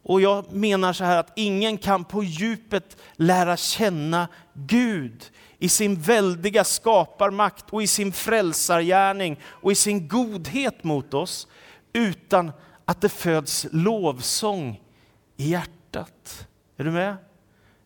Och 0.03 0.21
jag 0.21 0.51
menar 0.51 0.93
så 0.93 1.03
här 1.03 1.17
att 1.17 1.31
ingen 1.35 1.77
kan 1.77 2.05
på 2.05 2.23
djupet 2.23 2.97
lära 3.15 3.57
känna 3.57 4.27
Gud 4.53 5.31
i 5.57 5.69
sin 5.69 5.95
väldiga 5.95 6.63
skaparmakt 6.63 7.65
och 7.69 7.83
i 7.83 7.87
sin 7.87 8.11
frälsargärning 8.11 9.39
och 9.43 9.71
i 9.71 9.75
sin 9.75 10.07
godhet 10.07 10.83
mot 10.83 11.13
oss 11.13 11.47
utan 11.93 12.51
att 12.85 13.01
det 13.01 13.09
föds 13.09 13.67
lovsång 13.71 14.81
i 15.37 15.49
hjärtat. 15.49 16.47
Är 16.77 16.83
du 16.83 16.91
med? 16.91 17.15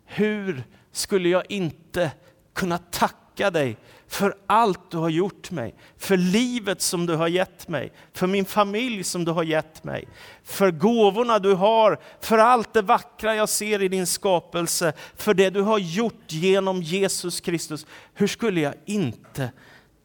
Hur 0.06 0.63
skulle 0.98 1.30
jag 1.30 1.44
inte 1.50 2.12
kunna 2.54 2.77
tacka 2.77 3.51
dig 3.51 3.77
för 4.08 4.38
allt 4.46 4.92
du 4.92 4.98
har 4.98 5.10
gjort 5.10 5.51
mig, 5.51 5.75
för 5.98 6.18
livet 6.18 6.82
som 6.82 7.06
du 7.06 7.16
har 7.16 7.27
gett 7.27 7.68
mig, 7.68 7.92
för 8.13 8.27
min 8.27 8.46
familj 8.46 9.04
som 9.04 9.25
du 9.25 9.32
har 9.32 9.44
gett 9.44 9.84
mig, 9.84 10.08
för 10.44 10.72
gåvorna 10.72 11.39
du 11.39 11.54
har, 11.54 12.00
för 12.22 12.38
allt 12.38 12.74
det 12.74 12.82
vackra 12.82 13.36
jag 13.36 13.50
ser 13.50 13.82
i 13.82 13.88
din 13.88 14.08
skapelse, 14.08 14.94
för 15.16 15.34
det 15.34 15.50
du 15.50 15.62
har 15.62 15.77
gjort 15.77 16.24
genom 16.27 16.82
Jesus 16.82 17.39
Kristus. 17.39 17.86
Hur 18.13 18.27
skulle 18.27 18.62
jag 18.62 18.74
inte 18.86 19.51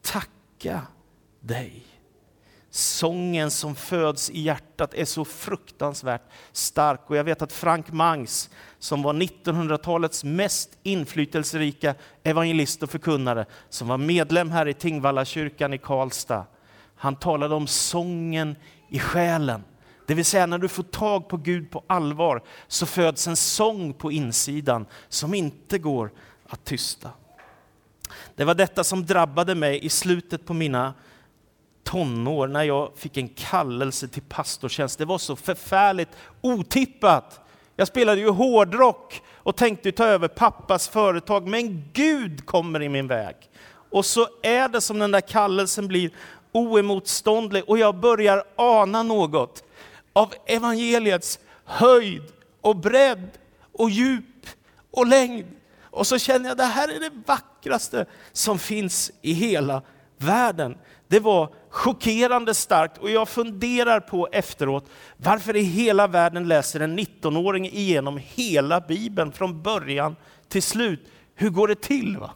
tacka 0.01 0.81
dig? 1.39 1.92
Sången 2.75 3.51
som 3.51 3.75
föds 3.75 4.29
i 4.29 4.41
hjärtat 4.41 4.93
är 4.93 5.05
så 5.05 5.25
fruktansvärt 5.25 6.21
stark. 6.51 6.99
Och 7.07 7.15
jag 7.15 7.23
vet 7.23 7.41
att 7.41 7.51
Frank 7.51 7.91
Mangs, 7.91 8.49
som 8.79 9.01
var 9.03 9.13
1900-talets 9.13 10.23
mest 10.23 10.69
inflytelserika 10.83 11.95
evangelist 12.23 12.83
och 12.83 12.89
förkunnare, 12.89 13.45
som 13.69 13.87
var 13.87 13.97
medlem 13.97 14.51
här 14.51 14.67
i 14.67 14.73
Tingvalla 14.73 15.25
kyrkan 15.25 15.73
i 15.73 15.77
Karlstad, 15.77 16.45
han 16.95 17.15
talade 17.15 17.55
om 17.55 17.67
sången 17.67 18.55
i 18.89 18.99
själen. 18.99 19.63
Det 20.07 20.13
vill 20.13 20.25
säga 20.25 20.45
när 20.45 20.57
du 20.57 20.67
får 20.67 20.83
tag 20.83 21.29
på 21.29 21.37
Gud 21.37 21.71
på 21.71 21.83
allvar 21.87 22.43
så 22.67 22.85
föds 22.85 23.27
en 23.27 23.35
sång 23.35 23.93
på 23.93 24.11
insidan 24.11 24.85
som 25.09 25.33
inte 25.33 25.77
går 25.77 26.11
att 26.47 26.65
tysta. 26.65 27.09
Det 28.35 28.43
var 28.43 28.55
detta 28.55 28.83
som 28.83 29.05
drabbade 29.05 29.55
mig 29.55 29.85
i 29.85 29.89
slutet 29.89 30.45
på 30.45 30.53
mina 30.53 30.93
tonår 31.93 32.47
när 32.47 32.63
jag 32.63 32.91
fick 32.95 33.17
en 33.17 33.27
kallelse 33.27 34.07
till 34.07 34.21
pastortjänst. 34.21 34.99
Det 34.99 35.05
var 35.05 35.17
så 35.17 35.35
förfärligt 35.35 36.09
otippat. 36.41 37.39
Jag 37.75 37.87
spelade 37.87 38.21
ju 38.21 38.29
hårdrock 38.29 39.21
och 39.35 39.55
tänkte 39.55 39.91
ta 39.91 40.05
över 40.05 40.27
pappas 40.27 40.87
företag, 40.87 41.47
men 41.47 41.89
Gud 41.93 42.45
kommer 42.45 42.81
i 42.81 42.89
min 42.89 43.07
väg. 43.07 43.35
Och 43.91 44.05
så 44.05 44.27
är 44.43 44.69
det 44.69 44.81
som 44.81 44.99
den 44.99 45.11
där 45.11 45.21
kallelsen 45.21 45.87
blir 45.87 46.11
oemotståndlig 46.51 47.63
och 47.67 47.77
jag 47.77 47.99
börjar 47.99 48.43
ana 48.55 49.03
något 49.03 49.63
av 50.13 50.33
evangeliets 50.45 51.39
höjd 51.65 52.23
och 52.61 52.75
bredd 52.75 53.29
och 53.71 53.89
djup 53.89 54.47
och 54.91 55.07
längd. 55.07 55.45
Och 55.81 56.07
så 56.07 56.17
känner 56.17 56.45
jag 56.45 56.51
att 56.51 56.57
det 56.57 56.63
här 56.63 56.95
är 56.95 56.99
det 56.99 57.11
vackraste 57.25 58.05
som 58.31 58.59
finns 58.59 59.11
i 59.21 59.33
hela 59.33 59.81
världen. 60.17 60.77
Det 61.13 61.19
var 61.19 61.49
chockerande 61.69 62.53
starkt 62.53 62.97
och 62.97 63.09
jag 63.09 63.29
funderar 63.29 63.99
på 63.99 64.27
efteråt 64.31 64.89
varför 65.17 65.55
i 65.55 65.61
hela 65.61 66.07
världen 66.07 66.47
läser 66.47 66.79
en 66.79 66.99
19-åring 66.99 67.65
igenom 67.65 68.19
hela 68.23 68.81
Bibeln 68.81 69.31
från 69.31 69.61
början 69.61 70.15
till 70.47 70.63
slut. 70.63 71.11
Hur 71.35 71.49
går 71.49 71.67
det 71.67 71.81
till? 71.81 72.17
Va? 72.17 72.31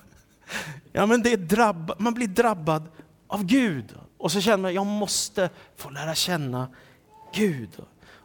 Ja, 0.92 1.06
men 1.06 1.22
det 1.22 1.34
är 1.34 1.38
drabb 1.38 1.92
man 1.98 2.14
blir 2.14 2.28
drabbad 2.28 2.84
av 3.28 3.44
Gud. 3.46 3.86
Och 4.18 4.32
så 4.32 4.42
känner 4.42 4.58
man, 4.58 4.74
jag 4.74 4.86
måste 4.86 5.50
få 5.76 5.90
lära 5.90 6.16
känna 6.16 6.68
Gud. 7.34 7.70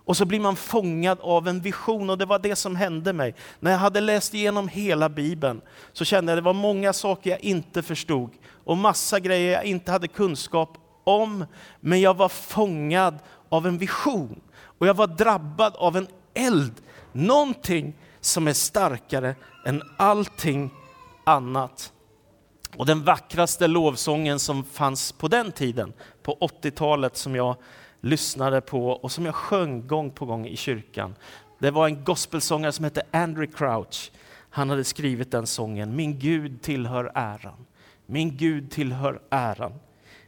Och 0.05 0.17
så 0.17 0.25
blir 0.25 0.41
man 0.41 0.57
fångad 0.57 1.19
av 1.21 1.49
en 1.49 1.61
vision 1.61 2.11
och 2.11 2.19
det 2.19 2.27
var 2.27 2.39
det 2.39 2.57
som 2.57 2.77
hände 2.77 3.13
mig. 3.13 3.35
När 3.61 3.71
jag 3.71 3.79
hade 3.79 4.01
läst 4.01 4.35
igenom 4.35 4.69
hela 4.69 5.09
Bibeln 5.09 5.61
så 5.93 6.05
kände 6.05 6.33
jag 6.33 6.39
att 6.39 6.45
det 6.45 6.47
var 6.47 6.53
många 6.53 6.93
saker 6.93 7.31
jag 7.31 7.41
inte 7.41 7.83
förstod 7.83 8.31
och 8.65 8.77
massa 8.77 9.21
grejer 9.21 9.53
jag 9.53 9.65
inte 9.65 9.93
hade 9.93 10.09
kunskap 10.09 10.79
om. 11.05 11.45
Men 11.81 12.01
jag 12.01 12.17
var 12.17 12.29
fångad 12.29 13.19
av 13.49 13.67
en 13.67 13.79
vision 13.79 14.41
och 14.79 14.87
jag 14.87 14.95
var 14.95 15.07
drabbad 15.07 15.77
av 15.77 15.97
en 15.97 16.07
eld. 16.35 16.75
Någonting 17.13 17.95
som 18.21 18.49
är 18.49 18.53
starkare 18.53 19.35
än 19.67 19.83
allting 19.97 20.71
annat. 21.25 21.93
Och 22.77 22.87
den 22.87 23.05
vackraste 23.05 23.67
lovsången 23.67 24.39
som 24.39 24.65
fanns 24.65 25.13
på 25.13 25.29
den 25.29 25.53
tiden, 25.53 25.93
på 26.23 26.37
80-talet, 26.41 27.17
som 27.17 27.35
jag 27.35 27.57
lyssnade 28.03 28.61
på 28.61 28.89
och 28.89 29.13
som 29.13 29.25
jag 29.25 29.35
sjöng 29.35 29.87
gång 29.87 30.11
på 30.11 30.27
gång 30.27 30.47
i 30.47 30.57
kyrkan. 30.57 31.15
Det 31.59 31.71
var 31.71 31.87
en 31.87 32.05
gospelsångare 32.05 32.73
som 32.73 32.85
hette 32.85 33.03
Andrew 33.11 33.59
Crouch. 33.59 34.13
Han 34.51 34.71
hade 34.71 34.85
skrivit 34.85 35.31
den 35.31 35.47
sången, 35.47 35.97
Min 35.97 36.19
Gud 36.19 36.63
tillhör 36.63 37.13
äran. 37.15 37.67
Min 38.07 38.37
Gud 38.37 38.71
tillhör 38.71 39.21
äran. 39.31 39.73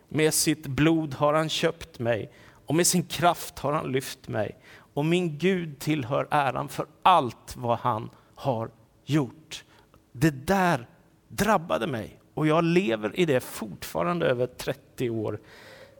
Med 0.08 0.34
sitt 0.34 0.66
blod 0.66 1.14
har 1.14 1.34
han 1.34 1.48
köpt 1.48 1.98
mig 1.98 2.32
och 2.66 2.74
med 2.74 2.86
sin 2.86 3.02
kraft 3.02 3.58
har 3.58 3.72
han 3.72 3.92
lyft 3.92 4.28
mig. 4.28 4.58
Och 4.94 5.04
min 5.04 5.38
Gud 5.38 5.78
tillhör 5.78 6.28
äran 6.30 6.68
för 6.68 6.86
allt 7.02 7.56
vad 7.56 7.78
han 7.78 8.10
har 8.34 8.70
gjort. 9.04 9.64
Det 10.12 10.30
där 10.30 10.88
drabbade 11.28 11.86
mig 11.86 12.20
och 12.34 12.46
jag 12.46 12.64
lever 12.64 13.20
i 13.20 13.24
det 13.24 13.40
fortfarande 13.40 14.26
över 14.26 14.46
30 14.46 15.10
år 15.10 15.40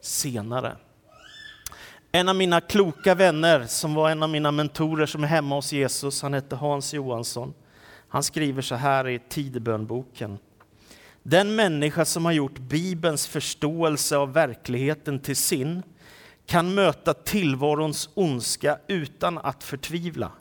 senare. 0.01 0.77
En 2.17 2.29
av 2.29 2.37
mina 2.37 2.61
kloka 2.61 3.15
vänner, 3.15 3.67
som 3.67 3.95
var 3.95 4.11
en 4.11 4.23
av 4.23 4.31
mina 4.31 4.51
mentorer 4.51 5.07
som 5.07 5.25
är 5.25 5.29
hemma 5.29 5.55
hos 5.55 5.73
Jesus, 5.73 6.23
han 6.23 6.35
hette 6.35 6.57
Hans 6.57 6.95
Johansson. 6.95 7.55
Han 8.09 8.23
skriver 8.23 8.63
så 8.63 8.75
här 8.75 9.09
i 9.09 9.19
Tidebönboken. 9.29 10.39
Den 11.23 11.55
människa 11.55 12.05
som 12.05 12.25
har 12.25 12.33
gjort 12.33 12.59
Bibelns 12.59 13.27
förståelse 13.27 14.17
av 14.17 14.33
verkligheten 14.33 15.21
till 15.21 15.37
sin 15.37 15.83
kan 16.47 16.75
möta 16.75 17.15
tillvarons 17.15 18.09
ondska 18.15 18.79
utan 18.89 19.39
att 19.39 19.65
förtvivla. 19.65 20.33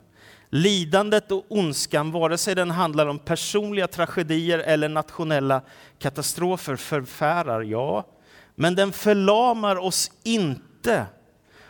Lidandet 0.50 1.32
och 1.32 1.44
ondskan, 1.48 2.10
vare 2.12 2.38
sig 2.38 2.54
den 2.54 2.70
handlar 2.70 3.06
om 3.06 3.18
personliga 3.18 3.86
tragedier 3.86 4.58
eller 4.58 4.88
nationella 4.88 5.62
katastrofer, 5.98 6.76
förfärar, 6.76 7.62
ja. 7.62 8.06
Men 8.54 8.74
den 8.74 8.92
förlamar 8.92 9.76
oss 9.76 10.10
inte 10.22 11.06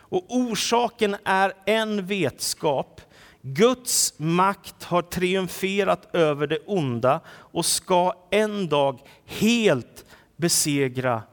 och 0.09 0.25
orsaken 0.27 1.15
är 1.23 1.53
en 1.65 2.05
vetskap. 2.05 3.01
Guds 3.41 4.13
makt 4.17 4.83
har 4.83 5.01
triumferat 5.01 6.15
över 6.15 6.47
det 6.47 6.59
onda 6.65 7.19
och 7.27 7.65
ska 7.65 8.13
en 8.31 8.69
dag 8.69 8.99
helt 9.25 10.05
besegra 10.35 11.23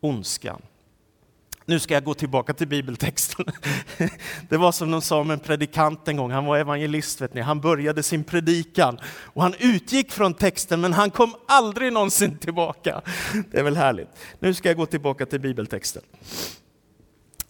ondskan. 0.00 0.62
Nu 1.68 1.80
ska 1.80 1.94
jag 1.94 2.04
gå 2.04 2.14
tillbaka 2.14 2.54
till 2.54 2.68
bibeltexten. 2.68 3.44
Det 4.48 4.56
var 4.56 4.72
som 4.72 4.90
de 4.90 5.02
sa 5.02 5.20
om 5.20 5.30
en 5.30 5.38
predikant 5.38 6.08
en 6.08 6.16
gång, 6.16 6.30
han 6.30 6.44
var 6.44 6.58
evangelist, 6.58 7.20
vet 7.20 7.34
ni. 7.34 7.40
han 7.40 7.60
började 7.60 8.02
sin 8.02 8.24
predikan 8.24 8.98
och 9.06 9.42
han 9.42 9.54
utgick 9.58 10.12
från 10.12 10.34
texten 10.34 10.80
men 10.80 10.92
han 10.92 11.10
kom 11.10 11.34
aldrig 11.48 11.92
någonsin 11.92 12.38
tillbaka. 12.38 13.00
Det 13.50 13.58
är 13.58 13.62
väl 13.62 13.76
härligt. 13.76 14.08
Nu 14.38 14.54
ska 14.54 14.68
jag 14.68 14.76
gå 14.76 14.86
tillbaka 14.86 15.26
till 15.26 15.40
bibeltexten. 15.40 16.02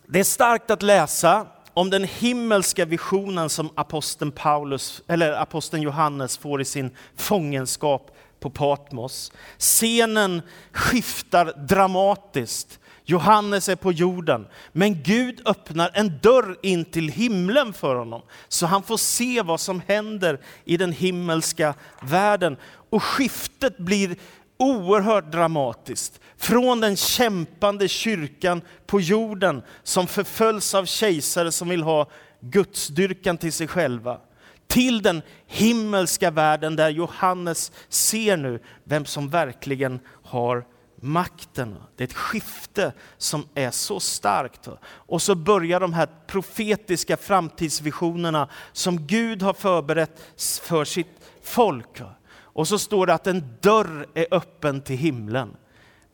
Det 0.08 0.20
är 0.20 0.24
starkt 0.24 0.70
att 0.70 0.82
läsa 0.82 1.46
om 1.74 1.90
den 1.90 2.04
himmelska 2.04 2.84
visionen 2.84 3.50
som 3.50 3.70
aposteln, 3.74 4.32
Paulus, 4.32 5.02
eller 5.06 5.32
aposteln 5.32 5.82
Johannes 5.82 6.36
får 6.36 6.60
i 6.60 6.64
sin 6.64 6.90
fångenskap 7.16 8.16
på 8.40 8.50
Patmos. 8.50 9.32
Scenen 9.58 10.42
skiftar 10.72 11.66
dramatiskt. 11.68 12.78
Johannes 13.04 13.68
är 13.68 13.76
på 13.76 13.92
jorden, 13.92 14.46
men 14.72 15.02
Gud 15.02 15.42
öppnar 15.44 15.90
en 15.94 16.18
dörr 16.22 16.56
in 16.62 16.84
till 16.84 17.08
himlen 17.08 17.72
för 17.72 17.94
honom, 17.94 18.22
så 18.48 18.66
han 18.66 18.82
får 18.82 18.96
se 18.96 19.42
vad 19.42 19.60
som 19.60 19.82
händer 19.86 20.40
i 20.64 20.76
den 20.76 20.92
himmelska 20.92 21.74
världen. 22.02 22.56
Och 22.90 23.02
skiftet 23.02 23.78
blir 23.78 24.16
oerhört 24.56 25.32
dramatiskt. 25.32 26.20
Från 26.36 26.80
den 26.80 26.96
kämpande 26.96 27.88
kyrkan 27.88 28.62
på 28.86 29.00
jorden 29.00 29.62
som 29.82 30.06
förföljs 30.06 30.74
av 30.74 30.84
kejsare 30.84 31.52
som 31.52 31.68
vill 31.68 31.82
ha 31.82 32.10
gudsdyrkan 32.40 33.38
till 33.38 33.52
sig 33.52 33.68
själva. 33.68 34.20
Till 34.66 35.02
den 35.02 35.22
himmelska 35.46 36.30
världen 36.30 36.76
där 36.76 36.90
Johannes 36.90 37.72
ser 37.88 38.36
nu 38.36 38.60
vem 38.84 39.04
som 39.04 39.28
verkligen 39.28 40.00
har 40.22 40.64
makten. 41.00 41.76
Det 41.96 42.04
är 42.04 42.08
ett 42.08 42.14
skifte 42.14 42.92
som 43.18 43.48
är 43.54 43.70
så 43.70 44.00
starkt. 44.00 44.68
Och 44.84 45.22
så 45.22 45.34
börjar 45.34 45.80
de 45.80 45.92
här 45.92 46.08
profetiska 46.26 47.16
framtidsvisionerna 47.16 48.48
som 48.72 49.06
Gud 49.06 49.42
har 49.42 49.52
förberett 49.52 50.22
för 50.62 50.84
sitt 50.84 51.20
folk. 51.42 52.00
Och 52.32 52.68
så 52.68 52.78
står 52.78 53.06
det 53.06 53.14
att 53.14 53.26
en 53.26 53.56
dörr 53.60 54.06
är 54.14 54.26
öppen 54.30 54.80
till 54.80 54.96
himlen. 54.96 55.56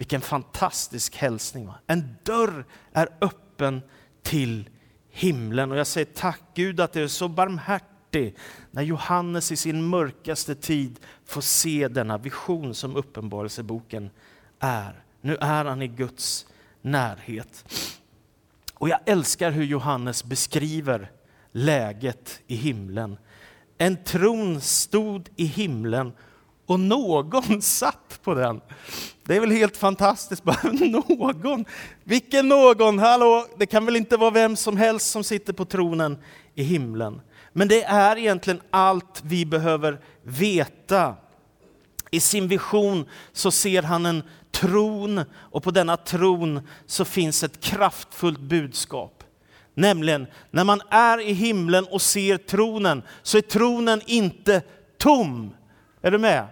Vilken 0.02 0.20
fantastisk 0.20 1.16
hälsning. 1.16 1.66
Va? 1.66 1.74
En 1.86 2.16
dörr 2.22 2.64
är 2.92 3.08
öppen 3.20 3.82
till 4.22 4.68
himlen. 5.10 5.70
Och 5.70 5.78
jag 5.78 5.86
säger 5.86 6.06
tack 6.14 6.40
Gud 6.54 6.80
att 6.80 6.92
du 6.92 7.02
är 7.04 7.08
så 7.08 7.28
barmhärtig 7.28 8.36
när 8.70 8.82
Johannes 8.82 9.52
i 9.52 9.56
sin 9.56 9.82
mörkaste 9.82 10.54
tid 10.54 11.00
får 11.24 11.40
se 11.40 11.88
denna 11.88 12.18
vision 12.18 12.74
som 12.74 12.96
Uppenbarelseboken 12.96 14.10
är. 14.58 15.04
Nu 15.20 15.36
är 15.36 15.64
han 15.64 15.82
i 15.82 15.88
Guds 15.88 16.46
närhet. 16.80 17.64
Och 18.74 18.88
jag 18.88 19.00
älskar 19.06 19.50
hur 19.50 19.64
Johannes 19.64 20.24
beskriver 20.24 21.10
läget 21.52 22.40
i 22.46 22.56
himlen. 22.56 23.18
En 23.78 24.04
tron 24.04 24.60
stod 24.60 25.28
i 25.36 25.44
himlen 25.44 26.12
och 26.72 26.80
någon 26.80 27.62
satt 27.62 28.20
på 28.22 28.35
den. 28.35 28.61
Det 29.24 29.37
är 29.37 29.40
väl 29.40 29.50
helt 29.50 29.76
fantastiskt, 29.76 30.42
bara 30.44 30.72
någon. 30.72 31.64
Vilken 32.04 32.48
någon? 32.48 32.98
Hallå, 32.98 33.46
det 33.58 33.66
kan 33.66 33.87
väl 33.87 33.96
inte 33.96 34.16
vara 34.16 34.30
vem 34.30 34.56
som 34.56 34.76
helst 34.76 35.11
som 35.11 35.24
sitter 35.24 35.52
på 35.52 35.64
tronen 35.64 36.18
i 36.54 36.62
himlen. 36.62 37.20
Men 37.52 37.68
det 37.68 37.85
är 37.85 38.18
egentligen 38.18 38.61
allt 38.70 39.22
vi 39.24 39.46
behöver 39.46 40.00
veta. 40.22 41.14
I 42.11 42.20
sin 42.20 42.48
vision 42.48 43.08
så 43.32 43.50
ser 43.50 43.82
han 43.82 44.06
en 44.06 44.22
tron 44.50 45.20
och 45.35 45.62
på 45.62 45.70
denna 45.70 45.96
tron 45.96 46.68
så 46.87 47.04
finns 47.04 47.42
ett 47.42 47.61
kraftfullt 47.61 48.40
budskap. 48.40 49.24
Nämligen, 49.74 50.26
när 50.50 50.64
man 50.64 50.80
är 50.90 51.20
i 51.20 51.32
himlen 51.32 51.85
och 51.85 52.02
ser 52.02 52.37
tronen 52.37 53.02
så 53.22 53.38
är 53.38 53.42
tronen 53.42 54.00
inte 54.06 54.62
tom. 54.98 55.54
Är 56.02 56.11
du 56.11 56.18
med? 56.18 56.46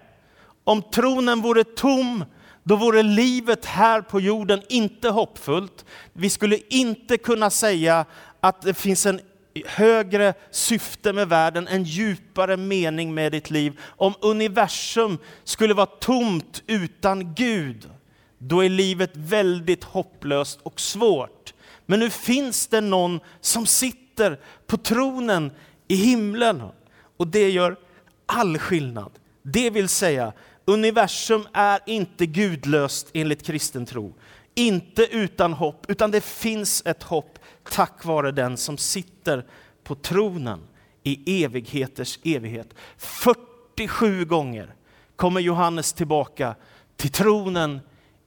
Om 0.70 0.82
tronen 0.82 1.40
vore 1.40 1.64
tom, 1.64 2.24
då 2.62 2.76
vore 2.76 3.02
livet 3.02 3.64
här 3.64 4.00
på 4.00 4.20
jorden 4.20 4.62
inte 4.68 5.08
hoppfullt. 5.08 5.84
Vi 6.12 6.30
skulle 6.30 6.58
inte 6.68 7.18
kunna 7.18 7.50
säga 7.50 8.04
att 8.40 8.62
det 8.62 8.74
finns 8.74 9.06
en 9.06 9.20
högre 9.66 10.34
syfte 10.50 11.12
med 11.12 11.28
världen, 11.28 11.68
en 11.68 11.84
djupare 11.84 12.56
mening 12.56 13.14
med 13.14 13.32
ditt 13.32 13.50
liv. 13.50 13.80
Om 13.82 14.14
universum 14.20 15.18
skulle 15.44 15.74
vara 15.74 15.86
tomt 15.86 16.62
utan 16.66 17.34
Gud, 17.34 17.90
då 18.38 18.64
är 18.64 18.68
livet 18.68 19.10
väldigt 19.14 19.84
hopplöst 19.84 20.60
och 20.62 20.80
svårt. 20.80 21.54
Men 21.86 22.00
nu 22.00 22.10
finns 22.10 22.66
det 22.66 22.80
någon 22.80 23.20
som 23.40 23.66
sitter 23.66 24.40
på 24.66 24.76
tronen 24.76 25.52
i 25.88 25.94
himlen 25.94 26.62
och 27.16 27.26
det 27.26 27.50
gör 27.50 27.76
all 28.26 28.58
skillnad. 28.58 29.12
Det 29.42 29.70
vill 29.70 29.88
säga, 29.88 30.32
universum 30.64 31.46
är 31.52 31.80
inte 31.86 32.26
gudlöst 32.26 33.10
enligt 33.14 33.42
kristen 33.42 33.86
tro. 33.86 34.14
Inte 34.54 35.06
utan 35.06 35.52
hopp, 35.52 35.90
utan 35.90 36.10
det 36.10 36.20
finns 36.24 36.82
ett 36.86 37.02
hopp 37.02 37.38
tack 37.70 38.04
vare 38.04 38.32
den 38.32 38.56
som 38.56 38.78
sitter 38.78 39.46
på 39.82 39.94
tronen 39.94 40.60
i 41.02 41.44
evigheters 41.44 42.18
evighet. 42.24 42.74
47 42.96 44.24
gånger 44.24 44.74
kommer 45.16 45.40
Johannes 45.40 45.92
tillbaka 45.92 46.54
till 46.96 47.10
tronen 47.10 47.80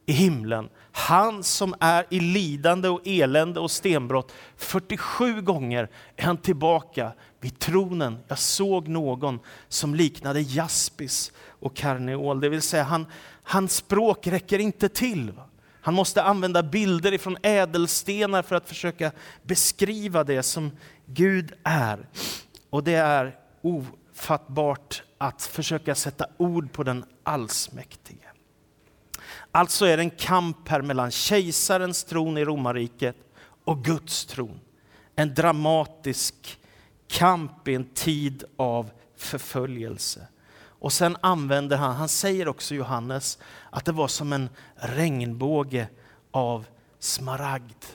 i 0.06 0.14
himlen. 0.14 0.70
Han 0.96 1.44
som 1.44 1.76
är 1.80 2.06
i 2.10 2.20
lidande 2.20 2.90
och 2.90 3.02
elände 3.06 3.60
och 3.60 3.72
stenbrott. 3.72 4.32
47 4.58 5.42
gånger 5.42 5.90
är 6.16 6.24
han 6.24 6.38
tillbaka 6.38 7.12
vid 7.40 7.60
tronen. 7.60 8.18
Jag 8.28 8.40
såg 8.40 8.88
någon 8.88 9.40
som 9.68 9.96
liknade 9.96 10.42
jaspis 10.42 11.32
och 11.48 11.76
karneol, 11.76 12.40
det 12.40 12.50
vill 12.50 12.62
säga 12.62 12.84
han, 12.84 13.06
hans 13.44 13.76
språk 13.76 14.28
räcker 14.28 14.60
inte 14.60 14.90
till. 14.90 15.32
Han 15.82 15.94
måste 15.94 16.24
använda 16.24 16.64
bilder 16.64 17.14
ifrån 17.14 17.38
ädelstenar 17.42 18.42
för 18.42 18.56
att 18.56 18.70
försöka 18.70 19.12
beskriva 19.44 20.24
det 20.24 20.44
som 20.44 20.72
Gud 21.06 21.54
är. 21.64 22.08
Och 22.70 22.84
det 22.84 22.96
är 22.96 23.36
ofattbart 23.62 25.04
att 25.18 25.42
försöka 25.42 25.96
sätta 25.96 26.28
ord 26.38 26.72
på 26.72 26.84
den 26.84 27.06
allsmäktige. 27.24 28.33
Alltså 29.56 29.86
är 29.86 29.98
det 29.98 30.04
en 30.04 30.10
kamp 30.10 30.70
här 30.70 30.82
mellan 30.82 31.12
kejsarens 31.12 32.04
tron 32.04 32.38
i 32.38 32.46
romarriket 32.46 33.16
och 33.64 33.84
Guds 33.84 34.26
tron. 34.26 34.60
En 35.16 35.34
dramatisk 35.34 36.60
kamp 37.08 37.68
i 37.68 37.76
en 37.76 37.86
tid 37.86 38.44
av 38.58 38.90
förföljelse. 39.18 40.28
Och 40.56 40.94
sen 40.94 41.18
använder 41.22 41.78
han, 41.78 41.96
han 41.96 42.10
säger 42.10 42.48
också 42.48 42.76
Johannes, 42.76 43.40
att 43.70 43.86
det 43.86 43.92
var 43.92 44.08
som 44.08 44.34
en 44.34 44.50
regnbåge 44.76 45.88
av 46.32 46.66
smaragd. 47.00 47.86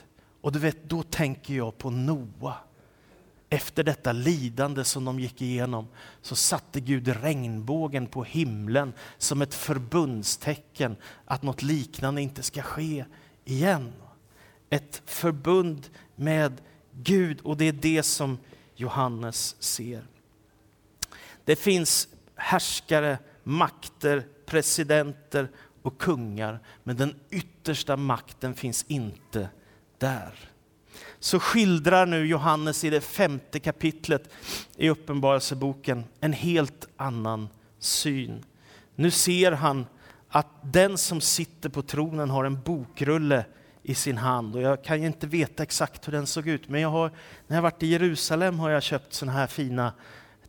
Och 0.41 0.51
du 0.51 0.59
vet, 0.59 0.83
då 0.83 1.03
tänker 1.03 1.53
jag 1.53 1.77
på 1.77 1.89
Noa. 1.89 2.53
Efter 3.49 3.83
detta 3.83 4.11
lidande 4.11 4.83
som 4.83 5.05
de 5.05 5.19
gick 5.19 5.41
igenom 5.41 5.87
så 6.21 6.35
satte 6.35 6.79
Gud 6.79 7.07
regnbågen 7.07 8.07
på 8.07 8.23
himlen 8.23 8.93
som 9.17 9.41
ett 9.41 9.53
förbundstecken 9.53 10.95
att 11.25 11.43
något 11.43 11.61
liknande 11.61 12.21
inte 12.21 12.43
ska 12.43 12.61
ske 12.61 13.05
igen. 13.45 13.93
Ett 14.69 15.01
förbund 15.05 15.89
med 16.15 16.61
Gud 16.91 17.41
och 17.41 17.57
det 17.57 17.65
är 17.65 17.73
det 17.73 18.03
som 18.03 18.37
Johannes 18.75 19.55
ser. 19.59 20.07
Det 21.45 21.55
finns 21.55 22.07
härskare, 22.35 23.17
makter, 23.43 24.27
presidenter 24.45 25.49
och 25.81 25.97
kungar, 25.97 26.59
men 26.83 26.97
den 26.97 27.15
yttersta 27.29 27.97
makten 27.97 28.53
finns 28.53 28.85
inte 28.87 29.49
där. 29.97 30.49
Så 31.19 31.39
skildrar 31.39 32.05
nu 32.05 32.27
Johannes 32.27 32.83
i 32.83 32.89
det 32.89 33.01
femte 33.01 33.59
kapitlet 33.59 34.29
i 34.77 34.89
Uppenbarelseboken 34.89 36.03
en 36.19 36.33
helt 36.33 36.87
annan 36.97 37.49
syn. 37.79 38.45
Nu 38.95 39.11
ser 39.11 39.51
han 39.51 39.85
att 40.29 40.47
den 40.61 40.97
som 40.97 41.21
sitter 41.21 41.69
på 41.69 41.81
tronen 41.81 42.29
har 42.29 42.45
en 42.45 42.61
bokrulle 42.61 43.45
i 43.83 43.95
sin 43.95 44.17
hand. 44.17 44.55
Och 44.55 44.61
jag 44.61 44.83
kan 44.83 45.01
ju 45.01 45.07
inte 45.07 45.27
veta 45.27 45.63
exakt 45.63 46.07
hur 46.07 46.11
den 46.11 46.27
såg 46.27 46.47
ut, 46.47 46.69
men 46.69 46.81
jag 46.81 46.89
har, 46.89 47.11
när 47.47 47.57
jag 47.57 47.61
varit 47.61 47.83
i 47.83 47.87
Jerusalem 47.87 48.59
har 48.59 48.69
jag 48.69 48.83
köpt 48.83 49.13
såna 49.13 49.31
här 49.31 49.47
fina 49.47 49.93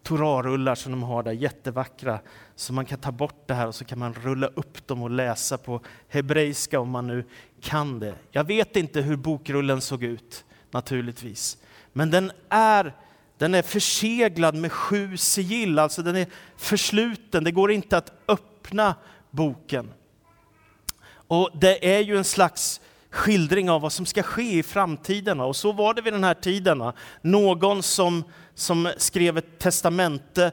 Torarullar 0.03 0.75
som 0.75 0.93
de 0.93 1.03
har 1.03 1.23
där, 1.23 1.33
jättevackra. 1.33 2.21
Så 2.55 2.73
man 2.73 2.85
kan 2.85 2.99
ta 2.99 3.13
bort 3.13 3.43
det 3.47 3.55
här 3.55 3.67
och 3.67 3.75
så 3.75 3.85
kan 3.85 3.99
man 3.99 4.15
rulla 4.15 4.47
upp 4.47 4.87
dem 4.87 5.03
och 5.03 5.11
läsa 5.11 5.59
på 5.59 5.81
hebreiska 6.09 6.81
om 6.81 6.91
man 6.91 7.07
nu 7.07 7.25
kan 7.61 7.99
det. 7.99 8.15
Jag 8.31 8.45
vet 8.45 8.77
inte 8.77 9.01
hur 9.01 9.17
bokrullen 9.17 9.81
såg 9.81 10.05
ut, 10.05 10.45
naturligtvis. 10.71 11.59
Men 11.93 12.11
den 12.11 12.33
är, 12.49 12.95
den 13.39 13.55
är 13.55 13.63
förseglad 13.63 14.55
med 14.55 14.73
sju 14.73 15.17
sigill, 15.17 15.79
alltså 15.79 16.03
den 16.03 16.17
är 16.17 16.27
försluten. 16.57 17.45
Det 17.45 17.53
går 17.53 17.73
inte 17.73 17.97
att 17.97 18.13
öppna 18.29 18.95
boken. 19.31 19.93
Och 21.11 21.51
det 21.55 21.95
är 21.97 22.01
ju 22.01 22.17
en 22.17 22.25
slags 22.25 22.81
skildring 23.11 23.71
av 23.71 23.81
vad 23.81 23.93
som 23.93 24.07
ska 24.07 24.23
ske 24.23 24.59
i 24.59 24.63
framtiden. 24.63 25.41
Och 25.41 25.57
så 25.57 25.73
var 25.73 25.95
det 25.95 26.03
vid 26.03 26.13
den 26.13 26.25
här 26.25 26.35
tiden. 26.35 26.93
Någon 27.23 27.83
som, 27.83 28.25
som 28.55 28.93
skrev 28.97 29.39
ett 29.39 29.59
testamente 29.59 30.53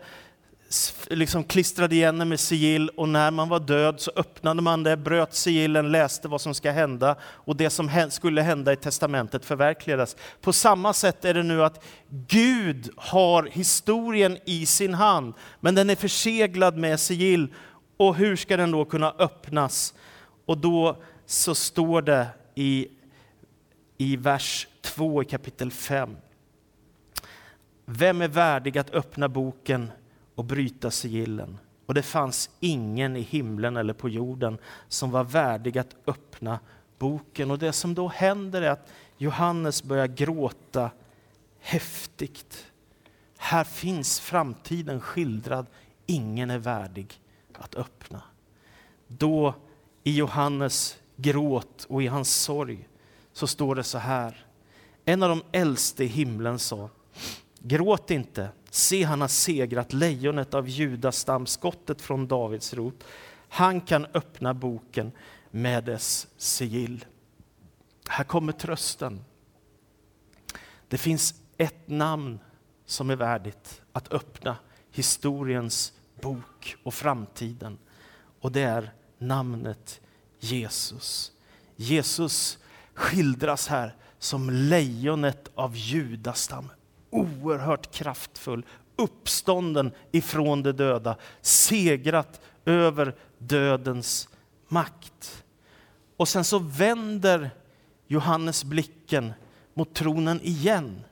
liksom 1.08 1.44
klistrade 1.44 1.96
igen 1.96 2.20
det 2.20 2.26
med 2.26 2.40
sigill 2.40 2.90
och 2.90 3.10
när 3.10 3.32
man 3.32 3.50
var 3.50 3.60
död 3.60 4.00
så 4.00 4.12
öppnade 4.16 4.62
man 4.62 4.84
det, 4.84 4.98
bröt 4.98 5.34
sigillen, 5.34 5.92
läste 5.92 6.28
vad 6.28 6.42
som 6.42 6.54
ska 6.54 6.72
hända 6.72 7.16
och 7.22 7.56
det 7.56 7.70
som 7.70 8.10
skulle 8.10 8.42
hända 8.42 8.74
i 8.74 8.76
testamentet 8.76 9.46
förverkligades. 9.46 10.16
På 10.42 10.54
samma 10.54 10.94
sätt 10.94 11.26
är 11.26 11.34
det 11.34 11.44
nu 11.44 11.64
att 11.64 11.84
Gud 12.10 12.90
har 12.96 13.44
historien 13.44 14.38
i 14.46 14.66
sin 14.66 14.94
hand, 14.94 15.34
men 15.60 15.76
den 15.76 15.90
är 15.90 15.96
förseglad 15.96 16.78
med 16.78 17.00
sigill. 17.00 17.54
Och 17.98 18.16
hur 18.16 18.36
ska 18.36 18.58
den 18.58 18.72
då 18.72 18.86
kunna 18.86 19.14
öppnas? 19.20 19.94
Och 20.46 20.58
då 20.58 20.98
så 21.26 21.56
står 21.56 22.02
det 22.02 22.28
i, 22.58 22.88
i 23.98 24.16
vers 24.16 24.68
2 24.82 25.22
i 25.22 25.26
kapitel 25.26 25.72
5. 25.72 26.18
Vem 27.86 28.22
är 28.22 28.28
värdig 28.28 28.78
att 28.78 28.94
öppna 28.94 29.30
boken 29.30 29.92
och 30.36 30.46
bryta 30.46 30.92
sigillen? 30.92 31.58
Och 31.86 31.94
det 31.94 32.02
fanns 32.02 32.50
ingen 32.60 33.16
i 33.16 33.22
himlen 33.22 33.78
eller 33.78 33.94
på 33.94 34.10
jorden 34.10 34.58
som 34.88 35.12
var 35.12 35.24
värdig 35.24 35.78
att 35.78 35.96
öppna 36.08 36.60
boken. 37.00 37.52
Och 37.52 37.60
det 37.60 37.74
som 37.74 37.94
då 37.94 38.08
händer 38.08 38.62
är 38.62 38.70
att 38.70 38.92
Johannes 39.18 39.84
börjar 39.84 40.08
gråta 40.08 40.92
häftigt. 41.60 42.72
Här 43.38 43.64
finns 43.64 44.20
framtiden 44.20 45.02
skildrad, 45.02 45.66
ingen 46.06 46.50
är 46.50 46.60
värdig 46.60 47.22
att 47.54 47.76
öppna. 47.76 48.22
Då 49.08 49.54
i 50.04 50.16
Johannes 50.16 50.98
gråt 51.18 51.86
och 51.90 52.04
i 52.04 52.08
hans 52.08 52.36
sorg 52.36 52.88
så 53.34 53.48
står 53.48 53.76
det 53.76 53.84
så 53.84 53.98
här. 53.98 54.46
En 55.06 55.24
av 55.24 55.30
de 55.30 55.44
äldste 55.52 56.04
i 56.04 56.08
himlen 56.08 56.60
sa, 56.60 56.90
gråt 57.60 58.12
inte, 58.12 58.50
se 58.70 59.04
han 59.04 59.22
har 59.22 59.28
segrat, 59.28 59.94
lejonet 59.94 60.54
av 60.54 60.70
Judas 60.70 61.18
stam, 61.18 61.46
skottet 61.46 62.02
från 62.02 62.28
Davids 62.28 62.74
rot. 62.74 63.04
Han 63.50 63.82
kan 63.82 64.06
öppna 64.06 64.54
boken 64.54 65.12
med 65.52 65.84
dess 65.84 66.28
sigill. 66.38 67.06
Här 68.08 68.24
kommer 68.24 68.52
trösten. 68.52 69.24
Det 70.88 70.98
finns 70.98 71.36
ett 71.58 71.88
namn 71.88 72.40
som 72.86 73.10
är 73.10 73.16
värdigt 73.16 73.82
att 73.92 74.14
öppna 74.14 74.58
historiens 74.92 75.94
bok 76.22 76.76
och 76.84 76.94
framtiden. 76.94 77.78
Och 78.42 78.52
det 78.52 78.62
är 78.62 78.94
namnet 79.18 80.02
Jesus. 80.40 81.32
Jesus 81.76 82.58
skildras 82.94 83.68
här 83.68 83.96
som 84.20 84.50
lejonet 84.50 85.52
av 85.56 85.76
judastam. 85.76 86.70
Oerhört 87.10 87.94
kraftfull, 87.94 88.66
uppstånden 88.96 89.92
ifrån 90.12 90.64
de 90.64 90.72
döda, 90.72 91.16
segrat 91.42 92.42
över 92.66 93.16
dödens 93.38 94.30
makt. 94.68 95.44
Och 96.18 96.28
sen 96.28 96.44
så 96.44 96.60
vänder 96.60 97.50
Johannes 98.08 98.64
blicken 98.64 99.34
mot 99.74 99.94
tronen 99.94 100.42
igen. 100.42 101.04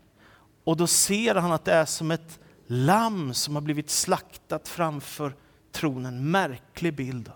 Och 0.64 0.78
då 0.78 0.88
ser 0.88 1.36
han 1.36 1.52
att 1.52 1.66
det 1.66 1.74
är 1.74 1.86
som 1.86 2.12
ett 2.12 2.40
lamm 2.68 3.34
som 3.34 3.56
har 3.56 3.62
blivit 3.62 3.90
slaktat 3.90 4.68
framför 4.68 5.36
tronen. 5.72 6.32
Märklig 6.32 6.96
bild. 6.96 7.32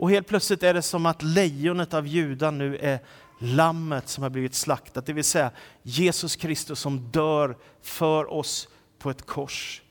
Och 0.00 0.10
helt 0.10 0.26
plötsligt 0.26 0.62
är 0.62 0.74
det 0.74 0.82
som 0.82 1.06
att 1.06 1.22
lejonet 1.22 1.94
av 1.94 2.06
Juda 2.06 2.50
nu 2.50 2.76
är 2.76 2.98
lammet 3.38 4.08
som 4.08 4.22
har 4.22 4.30
blivit 4.30 4.54
slaktat, 4.54 5.06
det 5.06 5.12
vill 5.12 5.24
säga 5.24 5.50
Jesus 5.82 6.36
Kristus 6.36 6.80
som 6.80 7.10
dör 7.10 7.56
för 7.82 8.32
oss 8.32 8.68
på 8.98 9.10
ett 9.10 9.26
kors. 9.26 9.82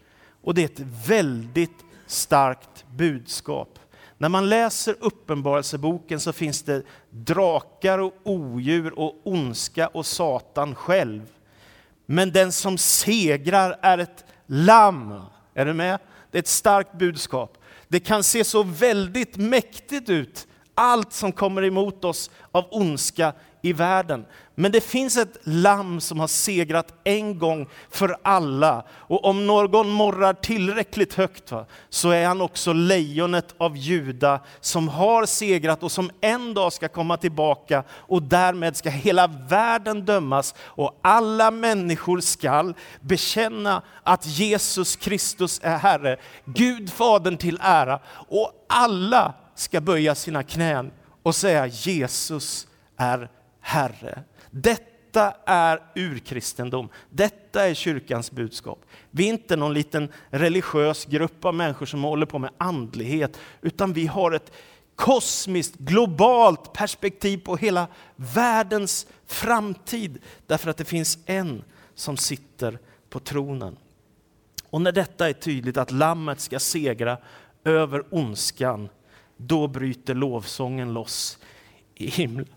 Och 0.41 0.53
det 0.53 0.61
är 0.61 0.65
ett 0.65 1.07
väldigt 1.07 1.85
starkt 2.07 2.85
budskap. 2.95 3.79
När 4.17 4.29
man 4.29 4.49
läser 4.49 4.95
Uppenbarelseboken 4.99 6.19
så 6.19 6.33
finns 6.33 6.63
det 6.63 6.83
drakar 7.09 7.99
och 7.99 8.13
odjur 8.23 8.99
och 8.99 9.21
ondska 9.23 9.87
och 9.87 10.05
Satan 10.05 10.75
själv. 10.75 11.21
Men 12.05 12.31
den 12.31 12.51
som 12.51 12.77
segrar 12.77 13.79
är 13.81 13.97
ett 13.97 14.25
lamm. 14.45 15.21
Är 15.53 15.65
du 15.65 15.73
med? 15.73 15.99
Det 16.31 16.37
är 16.37 16.39
ett 16.39 16.47
starkt 16.47 16.93
budskap. 16.93 17.58
Det 17.91 17.99
kan 17.99 18.23
se 18.23 18.43
så 18.43 18.63
väldigt 18.63 19.37
mäktigt 19.37 20.09
ut, 20.09 20.47
allt 20.75 21.13
som 21.13 21.31
kommer 21.31 21.63
emot 21.63 22.05
oss 22.05 22.29
av 22.51 22.65
ondska 22.71 23.33
i 23.61 23.73
världen. 23.73 24.25
Men 24.55 24.71
det 24.71 24.81
finns 24.81 25.17
ett 25.17 25.37
lamm 25.43 26.01
som 26.01 26.19
har 26.19 26.27
segrat 26.27 26.93
en 27.03 27.39
gång 27.39 27.67
för 27.89 28.17
alla. 28.21 28.85
Och 28.91 29.25
om 29.25 29.47
någon 29.47 29.89
morrar 29.89 30.33
tillräckligt 30.33 31.13
högt 31.13 31.51
va, 31.51 31.65
så 31.89 32.09
är 32.09 32.27
han 32.27 32.41
också 32.41 32.73
lejonet 32.73 33.55
av 33.57 33.77
Juda 33.77 34.39
som 34.59 34.87
har 34.87 35.25
segrat 35.25 35.83
och 35.83 35.91
som 35.91 36.11
en 36.21 36.53
dag 36.53 36.73
ska 36.73 36.87
komma 36.87 37.17
tillbaka 37.17 37.83
och 37.91 38.23
därmed 38.23 38.77
ska 38.77 38.89
hela 38.89 39.27
världen 39.27 40.05
dömas 40.05 40.55
och 40.61 40.99
alla 41.03 41.51
människor 41.51 42.19
skall 42.19 42.73
bekänna 43.01 43.81
att 44.03 44.25
Jesus 44.25 44.95
Kristus 44.95 45.59
är 45.63 45.77
Herre. 45.77 46.17
Gud 46.45 46.91
Fadern 46.91 47.37
till 47.37 47.59
ära 47.61 47.99
och 48.27 48.65
alla 48.67 49.33
ska 49.55 49.81
böja 49.81 50.15
sina 50.15 50.43
knän 50.43 50.91
och 51.23 51.35
säga 51.35 51.67
Jesus 51.67 52.67
är 52.97 53.29
Herre. 53.59 54.23
Detta 54.51 55.33
är 55.45 55.81
urkristendom. 55.95 56.89
Detta 57.09 57.67
är 57.67 57.73
kyrkans 57.73 58.31
budskap. 58.31 58.85
Vi 59.11 59.25
är 59.25 59.29
inte 59.29 59.55
någon 59.55 59.73
liten 59.73 60.11
religiös 60.29 61.05
grupp 61.05 61.45
av 61.45 61.53
människor 61.53 61.85
som 61.85 62.03
håller 62.03 62.25
på 62.25 62.39
med 62.39 62.51
andlighet, 62.57 63.39
utan 63.61 63.93
vi 63.93 64.07
har 64.07 64.31
ett 64.31 64.51
kosmiskt, 64.95 65.75
globalt 65.77 66.73
perspektiv 66.73 67.37
på 67.37 67.55
hela 67.55 67.87
världens 68.15 69.07
framtid. 69.25 70.19
Därför 70.47 70.69
att 70.69 70.77
det 70.77 70.85
finns 70.85 71.17
en 71.25 71.63
som 71.95 72.17
sitter 72.17 72.79
på 73.09 73.19
tronen. 73.19 73.77
Och 74.69 74.81
när 74.81 74.91
detta 74.91 75.29
är 75.29 75.33
tydligt, 75.33 75.77
att 75.77 75.91
lammet 75.91 76.39
ska 76.39 76.59
segra 76.59 77.17
över 77.63 78.03
ondskan, 78.09 78.89
då 79.37 79.67
bryter 79.67 80.13
lovsången 80.13 80.93
loss 80.93 81.37
i 81.95 82.09
himlen. 82.09 82.47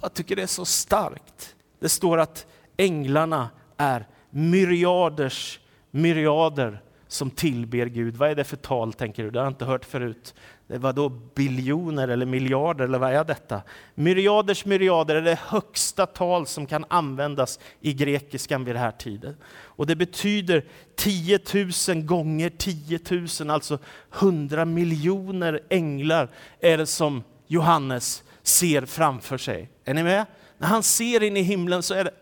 Jag 0.00 0.14
tycker 0.14 0.36
det 0.36 0.42
är 0.42 0.46
så 0.46 0.64
starkt. 0.64 1.56
Det 1.80 1.88
står 1.88 2.18
att 2.18 2.46
änglarna 2.76 3.50
är 3.76 4.06
myriaders 4.30 5.60
myriader 5.90 6.82
som 7.08 7.30
tillber 7.30 7.86
Gud. 7.86 8.16
Vad 8.16 8.30
är 8.30 8.34
det 8.34 8.44
för 8.44 8.56
tal 8.56 8.92
tänker 8.92 9.22
du? 9.24 9.30
Det 9.30 9.38
har 9.38 9.46
jag 9.46 9.50
inte 9.50 9.64
hört 9.64 9.84
förut. 9.84 10.34
Det 10.66 10.78
var 10.78 10.92
då 10.92 11.08
biljoner 11.08 12.08
eller 12.08 12.26
miljarder 12.26 12.84
eller 12.84 12.98
vad 12.98 13.12
är 13.12 13.24
detta? 13.24 13.62
Myriaders 13.94 14.64
myriader 14.64 15.16
är 15.16 15.22
det 15.22 15.38
högsta 15.46 16.06
tal 16.06 16.46
som 16.46 16.66
kan 16.66 16.84
användas 16.88 17.58
i 17.80 17.92
grekiskan 17.92 18.64
vid 18.64 18.74
den 18.74 18.82
här 18.82 18.90
tiden. 18.90 19.36
Och 19.52 19.86
det 19.86 19.96
betyder 19.96 20.64
10 20.96 21.38
000 21.88 22.02
gånger 22.02 22.50
10 22.50 23.00
000, 23.40 23.50
alltså 23.50 23.78
100 24.14 24.64
miljoner 24.64 25.60
änglar 25.68 26.30
är 26.60 26.78
det 26.78 26.86
som 26.86 27.22
Johannes 27.46 28.22
ser 28.42 28.86
framför 28.86 29.38
sig. 29.38 29.70
Är 29.84 29.94
ni 29.94 30.02
med? 30.02 30.26
När 30.58 30.68
han 30.68 30.82
ser 30.82 31.22
in 31.22 31.36
i 31.36 31.42
himlen 31.42 31.82
så 31.82 31.94
är 31.94 32.04
det 32.04 32.14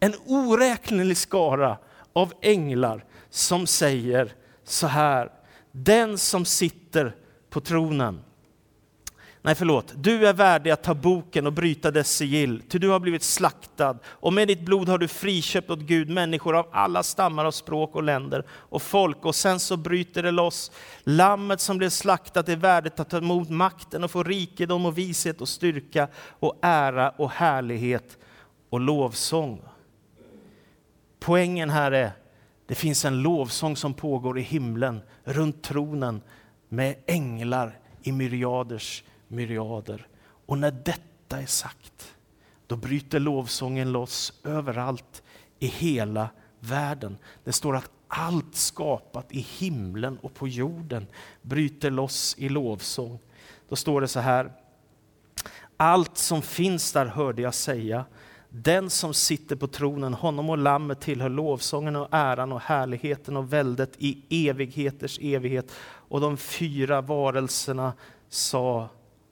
en 0.00 0.14
oräknelig 0.26 1.16
skara 1.16 1.78
av 2.12 2.32
änglar 2.42 3.04
som 3.30 3.66
säger 3.66 4.32
så 4.64 4.86
här. 4.86 5.32
Den 5.72 6.18
som 6.18 6.44
sitter 6.44 7.16
på 7.50 7.60
tronen. 7.60 8.20
Nej, 9.48 9.54
förlåt. 9.54 9.92
Du 9.96 10.26
är 10.26 10.32
värdig 10.32 10.70
att 10.70 10.82
ta 10.82 10.94
boken 10.94 11.46
och 11.46 11.52
bryta 11.52 11.90
dess 11.90 12.10
sigill, 12.10 12.62
ty 12.68 12.78
du 12.78 12.88
har 12.88 13.00
blivit 13.00 13.22
slaktad 13.22 13.98
och 14.06 14.32
med 14.32 14.48
ditt 14.48 14.60
blod 14.60 14.88
har 14.88 14.98
du 14.98 15.08
friköpt 15.08 15.70
åt 15.70 15.78
Gud 15.78 16.10
människor 16.10 16.56
av 16.56 16.66
alla 16.72 17.02
stammar 17.02 17.44
och 17.44 17.54
språk 17.54 17.94
och 17.94 18.02
länder 18.02 18.44
och 18.50 18.82
folk. 18.82 19.24
Och 19.24 19.34
sen 19.34 19.60
så 19.60 19.76
bryter 19.76 20.22
det 20.22 20.30
loss. 20.30 20.70
Lammet 21.04 21.60
som 21.60 21.78
blev 21.78 21.88
slaktat 21.88 22.48
är 22.48 22.56
värdigt 22.56 23.00
att 23.00 23.10
ta 23.10 23.18
emot 23.18 23.50
makten 23.50 24.04
och 24.04 24.10
få 24.10 24.22
rikedom 24.22 24.86
och 24.86 24.98
vishet 24.98 25.40
och 25.40 25.48
styrka 25.48 26.08
och 26.30 26.58
ära 26.62 27.10
och 27.10 27.30
härlighet 27.30 28.18
och 28.70 28.80
lovsång. 28.80 29.62
Poängen 31.20 31.70
här 31.70 31.92
är, 31.92 32.12
det 32.66 32.74
finns 32.74 33.04
en 33.04 33.22
lovsång 33.22 33.76
som 33.76 33.94
pågår 33.94 34.38
i 34.38 34.42
himlen 34.42 35.00
runt 35.24 35.62
tronen 35.62 36.20
med 36.68 36.94
änglar 37.06 37.78
i 38.02 38.12
myriaders 38.12 39.04
myriader. 39.28 40.06
Och 40.46 40.58
när 40.58 40.70
detta 40.70 41.40
är 41.40 41.46
sagt, 41.46 42.14
då 42.66 42.76
bryter 42.76 43.20
lovsången 43.20 43.92
loss 43.92 44.32
överallt 44.44 45.22
i 45.58 45.66
hela 45.66 46.28
världen. 46.60 47.18
Det 47.44 47.52
står 47.52 47.76
att 47.76 47.90
allt 48.08 48.54
skapat 48.54 49.32
i 49.32 49.40
himlen 49.40 50.18
och 50.18 50.34
på 50.34 50.48
jorden 50.48 51.06
bryter 51.42 51.90
loss 51.90 52.34
i 52.38 52.48
lovsång. 52.48 53.18
Då 53.68 53.76
står 53.76 54.00
det 54.00 54.08
så 54.08 54.20
här. 54.20 54.52
Allt 55.76 56.18
som 56.18 56.42
finns 56.42 56.92
där 56.92 57.06
hörde 57.06 57.42
jag 57.42 57.54
säga. 57.54 58.04
Den 58.48 58.90
som 58.90 59.14
sitter 59.14 59.56
på 59.56 59.66
tronen, 59.66 60.14
honom 60.14 60.50
och 60.50 60.58
lammet 60.58 61.00
tillhör 61.00 61.28
lovsången 61.28 61.96
och 61.96 62.08
äran 62.10 62.52
och 62.52 62.60
härligheten 62.60 63.36
och 63.36 63.52
väldet 63.52 63.92
i 63.98 64.48
evigheters 64.48 65.18
evighet. 65.22 65.72
Och 65.80 66.20
de 66.20 66.36
fyra 66.36 67.00
varelserna 67.00 67.92
sa 68.28 68.88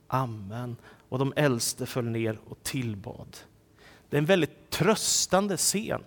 Amen. 0.08 0.76
Och 1.08 1.18
de 1.18 1.32
äldste 1.36 1.86
föll 1.86 2.04
ner 2.04 2.38
och 2.48 2.62
tillbad. 2.62 3.36
Det 4.10 4.16
är 4.16 4.18
en 4.18 4.26
väldigt 4.26 4.70
tröstande 4.70 5.56
scen. 5.56 6.04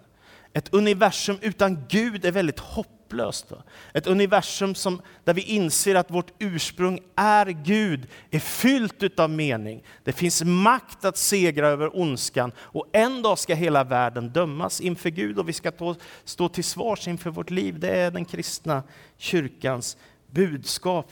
Ett 0.54 0.74
universum 0.74 1.38
utan 1.42 1.86
Gud 1.90 2.26
är 2.26 2.32
väldigt 2.32 2.60
hopplöst. 2.60 3.52
Ett 3.94 4.08
universum 4.08 4.76
som, 4.76 5.02
där 5.24 5.34
vi 5.34 5.42
inser 5.42 5.96
att 5.96 6.12
vårt 6.12 6.32
ursprung 6.40 7.00
är 7.16 7.46
Gud, 7.46 8.08
är 8.32 8.40
fyllt 8.40 9.20
av 9.20 9.30
mening. 9.30 9.84
Det 10.04 10.14
finns 10.14 10.44
makt 10.44 11.06
att 11.06 11.18
segra 11.18 11.68
över 11.68 12.00
ondskan 12.00 12.52
och 12.60 12.86
en 12.92 13.22
dag 13.22 13.40
ska 13.40 13.54
hela 13.54 13.84
världen 13.84 14.30
dömas 14.30 14.82
inför 14.82 15.10
Gud 15.10 15.40
och 15.40 15.50
vi 15.50 15.54
ska 15.54 15.96
stå 16.24 16.50
till 16.50 16.64
svars 16.64 17.08
inför 17.08 17.30
vårt 17.30 17.50
liv. 17.50 17.80
Det 17.80 17.90
är 17.90 18.12
den 18.12 18.26
kristna 18.26 18.84
kyrkans 19.18 19.98
budskap. 20.32 21.12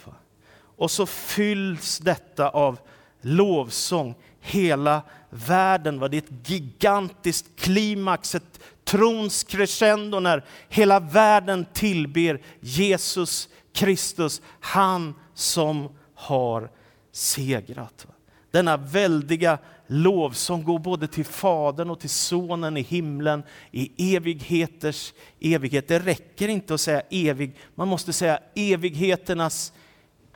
Och 0.78 0.92
så 0.92 1.06
fylls 1.06 2.00
detta 2.00 2.50
av 2.50 2.80
lovsång. 3.22 4.16
Hela 4.42 5.02
världen, 5.30 6.00
va? 6.00 6.08
det 6.08 6.18
är 6.18 6.22
ett 6.22 6.50
gigantiskt 6.50 7.60
klimax, 7.60 8.36
ett 8.36 8.60
trons 8.84 9.44
crescendo 9.44 10.20
när 10.20 10.46
hela 10.70 11.00
världen 11.00 11.66
tillber 11.74 12.42
Jesus 12.60 13.50
Kristus, 13.74 14.42
han 14.60 15.16
som 15.34 15.90
har 16.16 16.70
segrat. 17.12 18.08
Denna 18.52 18.78
väldiga 18.78 19.58
lovsång 19.88 20.63
går 20.63 20.80
både 20.80 21.08
till 21.08 21.26
Fadern 21.26 21.90
och 21.90 22.00
till 22.00 22.10
Sonen 22.10 22.78
i 22.78 22.82
himlen 22.82 23.44
i 23.72 24.16
evigheters 24.16 25.13
evighet. 25.40 25.88
Det 25.88 26.00
räcker 26.00 26.48
inte 26.48 26.74
att 26.74 26.82
säga 26.82 27.02
evig, 27.10 27.56
man 27.76 27.88
måste 27.88 28.13
säga 28.13 28.40
evigheternas 28.56 29.74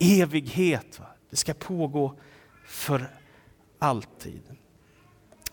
evighet. 0.02 1.00
Va? 1.00 1.06
Det 1.30 1.36
ska 1.36 1.54
pågå 1.54 2.16
för 2.66 3.10
alltid. 3.80 4.42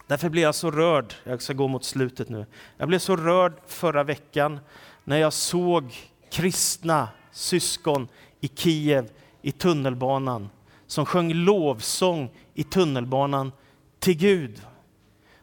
Därför 0.06 0.28
blev 0.28 0.44
jag 0.44 0.54
så 0.54 0.70
rörd, 0.70 1.14
jag 1.24 1.42
ska 1.42 1.52
gå 1.52 1.68
mot 1.68 1.84
slutet 1.84 2.28
nu. 2.28 2.46
Jag 2.76 2.88
blev 2.88 2.98
så 2.98 3.16
rörd 3.16 3.52
förra 3.66 4.04
veckan 4.04 4.60
när 5.04 5.16
jag 5.16 5.32
såg 5.32 5.94
kristna 6.30 7.08
syskon 7.32 8.08
i 8.40 8.48
Kiev 8.48 9.10
i 9.42 9.52
tunnelbanan 9.52 10.48
som 10.86 11.06
sjöng 11.06 11.34
lovsång 11.34 12.30
i 12.54 12.64
tunnelbanan 12.64 13.52
till 13.98 14.16
Gud. 14.16 14.62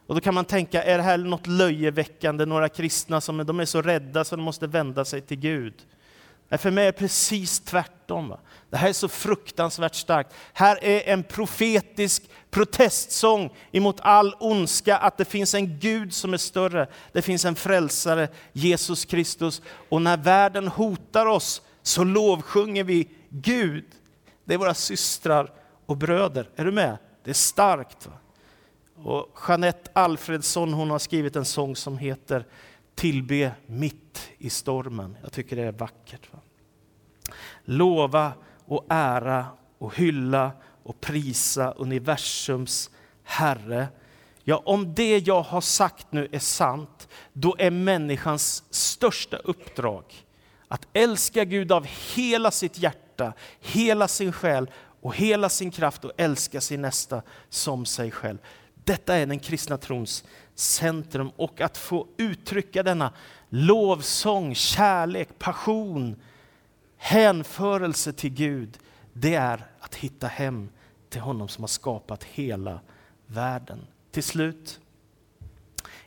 Och 0.06 0.14
då 0.14 0.20
kan 0.20 0.34
man 0.34 0.44
tänka, 0.44 0.82
är 0.82 0.96
det 0.96 1.02
här 1.02 1.18
något 1.18 1.46
löjeväckande, 1.46 2.46
några 2.46 2.68
kristna 2.68 3.20
som 3.20 3.46
de 3.46 3.60
är 3.60 3.64
så 3.64 3.82
rädda 3.82 4.24
så 4.24 4.36
de 4.36 4.42
måste 4.42 4.66
vända 4.66 5.04
sig 5.04 5.20
till 5.20 5.38
Gud? 5.38 5.74
För 6.50 6.70
mig 6.70 6.86
är 6.86 6.92
det 6.92 6.98
precis 6.98 7.60
tvärtom. 7.60 8.28
Va? 8.28 8.38
Det 8.70 8.76
här 8.76 8.88
är 8.88 8.92
så 8.92 9.08
fruktansvärt 9.08 9.94
starkt. 9.94 10.34
Här 10.52 10.84
är 10.84 11.12
en 11.12 11.22
profetisk 11.22 12.30
protestsång 12.50 13.50
emot 13.72 13.96
all 14.00 14.34
ondska, 14.40 14.96
att 14.96 15.16
det 15.16 15.24
finns 15.24 15.54
en 15.54 15.78
Gud 15.78 16.14
som 16.14 16.34
är 16.34 16.38
större. 16.38 16.88
Det 17.12 17.22
finns 17.22 17.44
en 17.44 17.54
frälsare, 17.54 18.28
Jesus 18.52 19.04
Kristus. 19.04 19.62
Och 19.88 20.02
när 20.02 20.16
världen 20.16 20.68
hotar 20.68 21.26
oss 21.26 21.62
så 21.82 22.04
lovsjunger 22.04 22.84
vi 22.84 23.08
Gud. 23.28 23.84
Det 24.44 24.54
är 24.54 24.58
våra 24.58 24.74
systrar 24.74 25.52
och 25.86 25.96
bröder. 25.96 26.48
Är 26.56 26.64
du 26.64 26.72
med? 26.72 26.96
Det 27.24 27.30
är 27.30 27.34
starkt. 27.34 28.06
Va? 28.06 28.12
Och 29.02 29.38
Jeanette 29.48 29.90
Alfredsson 29.92 30.72
hon 30.72 30.90
har 30.90 30.98
skrivit 30.98 31.36
en 31.36 31.44
sång 31.44 31.76
som 31.76 31.98
heter 31.98 32.44
Tillbe 32.96 33.52
mitt 33.66 34.30
i 34.38 34.50
stormen. 34.50 35.16
Jag 35.22 35.32
tycker 35.32 35.56
det 35.56 35.62
är 35.62 35.72
vackert. 35.72 36.32
Va? 36.32 36.38
Lova 37.64 38.32
och 38.64 38.86
ära 38.88 39.46
och 39.78 39.96
hylla 39.96 40.52
och 40.82 41.00
prisa 41.00 41.70
universums 41.70 42.90
Herre. 43.22 43.88
Ja, 44.44 44.62
om 44.64 44.94
det 44.94 45.18
jag 45.18 45.42
har 45.42 45.60
sagt 45.60 46.06
nu 46.12 46.28
är 46.32 46.38
sant, 46.38 47.08
då 47.32 47.56
är 47.58 47.70
människans 47.70 48.64
största 48.70 49.36
uppdrag 49.36 50.04
att 50.68 50.86
älska 50.92 51.44
Gud 51.44 51.72
av 51.72 51.86
hela 52.14 52.50
sitt 52.50 52.78
hjärta, 52.78 53.32
hela 53.60 54.08
sin 54.08 54.32
själ 54.32 54.70
och 55.00 55.16
hela 55.16 55.48
sin 55.48 55.70
kraft 55.70 56.04
och 56.04 56.12
älska 56.16 56.60
sin 56.60 56.82
nästa 56.82 57.22
som 57.48 57.86
sig 57.86 58.10
själv. 58.10 58.38
Detta 58.84 59.14
är 59.14 59.26
den 59.26 59.38
kristna 59.38 59.78
trons 59.78 60.24
centrum 60.56 61.30
och 61.36 61.60
att 61.60 61.76
få 61.78 62.06
uttrycka 62.16 62.82
denna 62.82 63.12
lovsång, 63.48 64.54
kärlek, 64.54 65.38
passion, 65.38 66.16
hänförelse 66.96 68.12
till 68.12 68.30
Gud, 68.30 68.78
det 69.12 69.34
är 69.34 69.66
att 69.80 69.94
hitta 69.94 70.26
hem 70.26 70.68
till 71.08 71.20
honom 71.20 71.48
som 71.48 71.62
har 71.62 71.68
skapat 71.68 72.24
hela 72.24 72.80
världen. 73.26 73.86
Till 74.10 74.22
slut, 74.22 74.80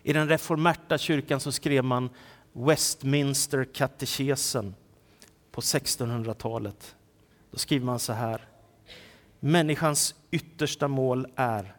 i 0.03 0.13
den 0.13 0.29
reformerta 0.29 0.97
kyrkan 0.97 1.39
så 1.39 1.51
skrev 1.51 1.83
man 1.83 2.09
Westminster 2.53 3.63
katekesen 3.63 4.75
på 5.51 5.61
1600-talet. 5.61 6.95
Då 7.51 7.57
skriver 7.57 7.85
man 7.85 7.99
så 7.99 8.13
här. 8.13 8.47
Människans 9.39 10.15
yttersta 10.31 10.87
mål 10.87 11.27
är 11.35 11.75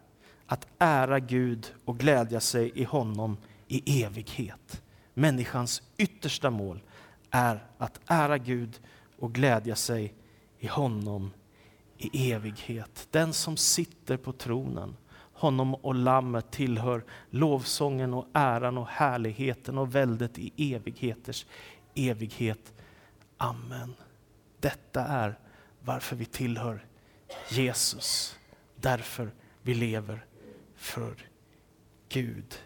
att 0.51 0.67
ära 0.79 1.19
Gud 1.19 1.73
och 1.85 1.99
glädja 1.99 2.39
sig 2.39 2.71
i 2.75 2.83
honom 2.83 3.37
i 3.67 4.03
evighet. 4.03 4.81
Människans 5.13 5.81
yttersta 5.97 6.49
mål 6.49 6.81
är 7.29 7.65
att 7.77 7.99
ära 8.07 8.37
Gud 8.37 8.79
och 9.19 9.33
glädja 9.33 9.75
sig 9.75 10.13
i 10.59 10.67
honom 10.67 11.31
i 11.97 12.31
evighet. 12.31 13.07
Den 13.11 13.33
som 13.33 13.57
sitter 13.57 14.17
på 14.17 14.33
tronen, 14.33 14.97
honom 15.33 15.75
och 15.75 15.95
lammet 15.95 16.51
tillhör 16.51 17.03
lovsången 17.29 18.13
och 18.13 18.27
äran 18.33 18.77
och 18.77 18.87
härligheten 18.87 19.77
och 19.77 19.95
väldet 19.95 20.39
i 20.39 20.73
evigheters 20.73 21.45
evighet. 21.95 22.73
Amen. 23.37 23.93
Detta 24.59 25.03
är 25.05 25.39
varför 25.79 26.15
vi 26.15 26.25
tillhör 26.25 26.85
Jesus. 27.49 28.37
Därför 28.75 29.31
vi 29.61 29.73
lever 29.73 30.25
för 30.81 31.15
Gud. 32.09 32.59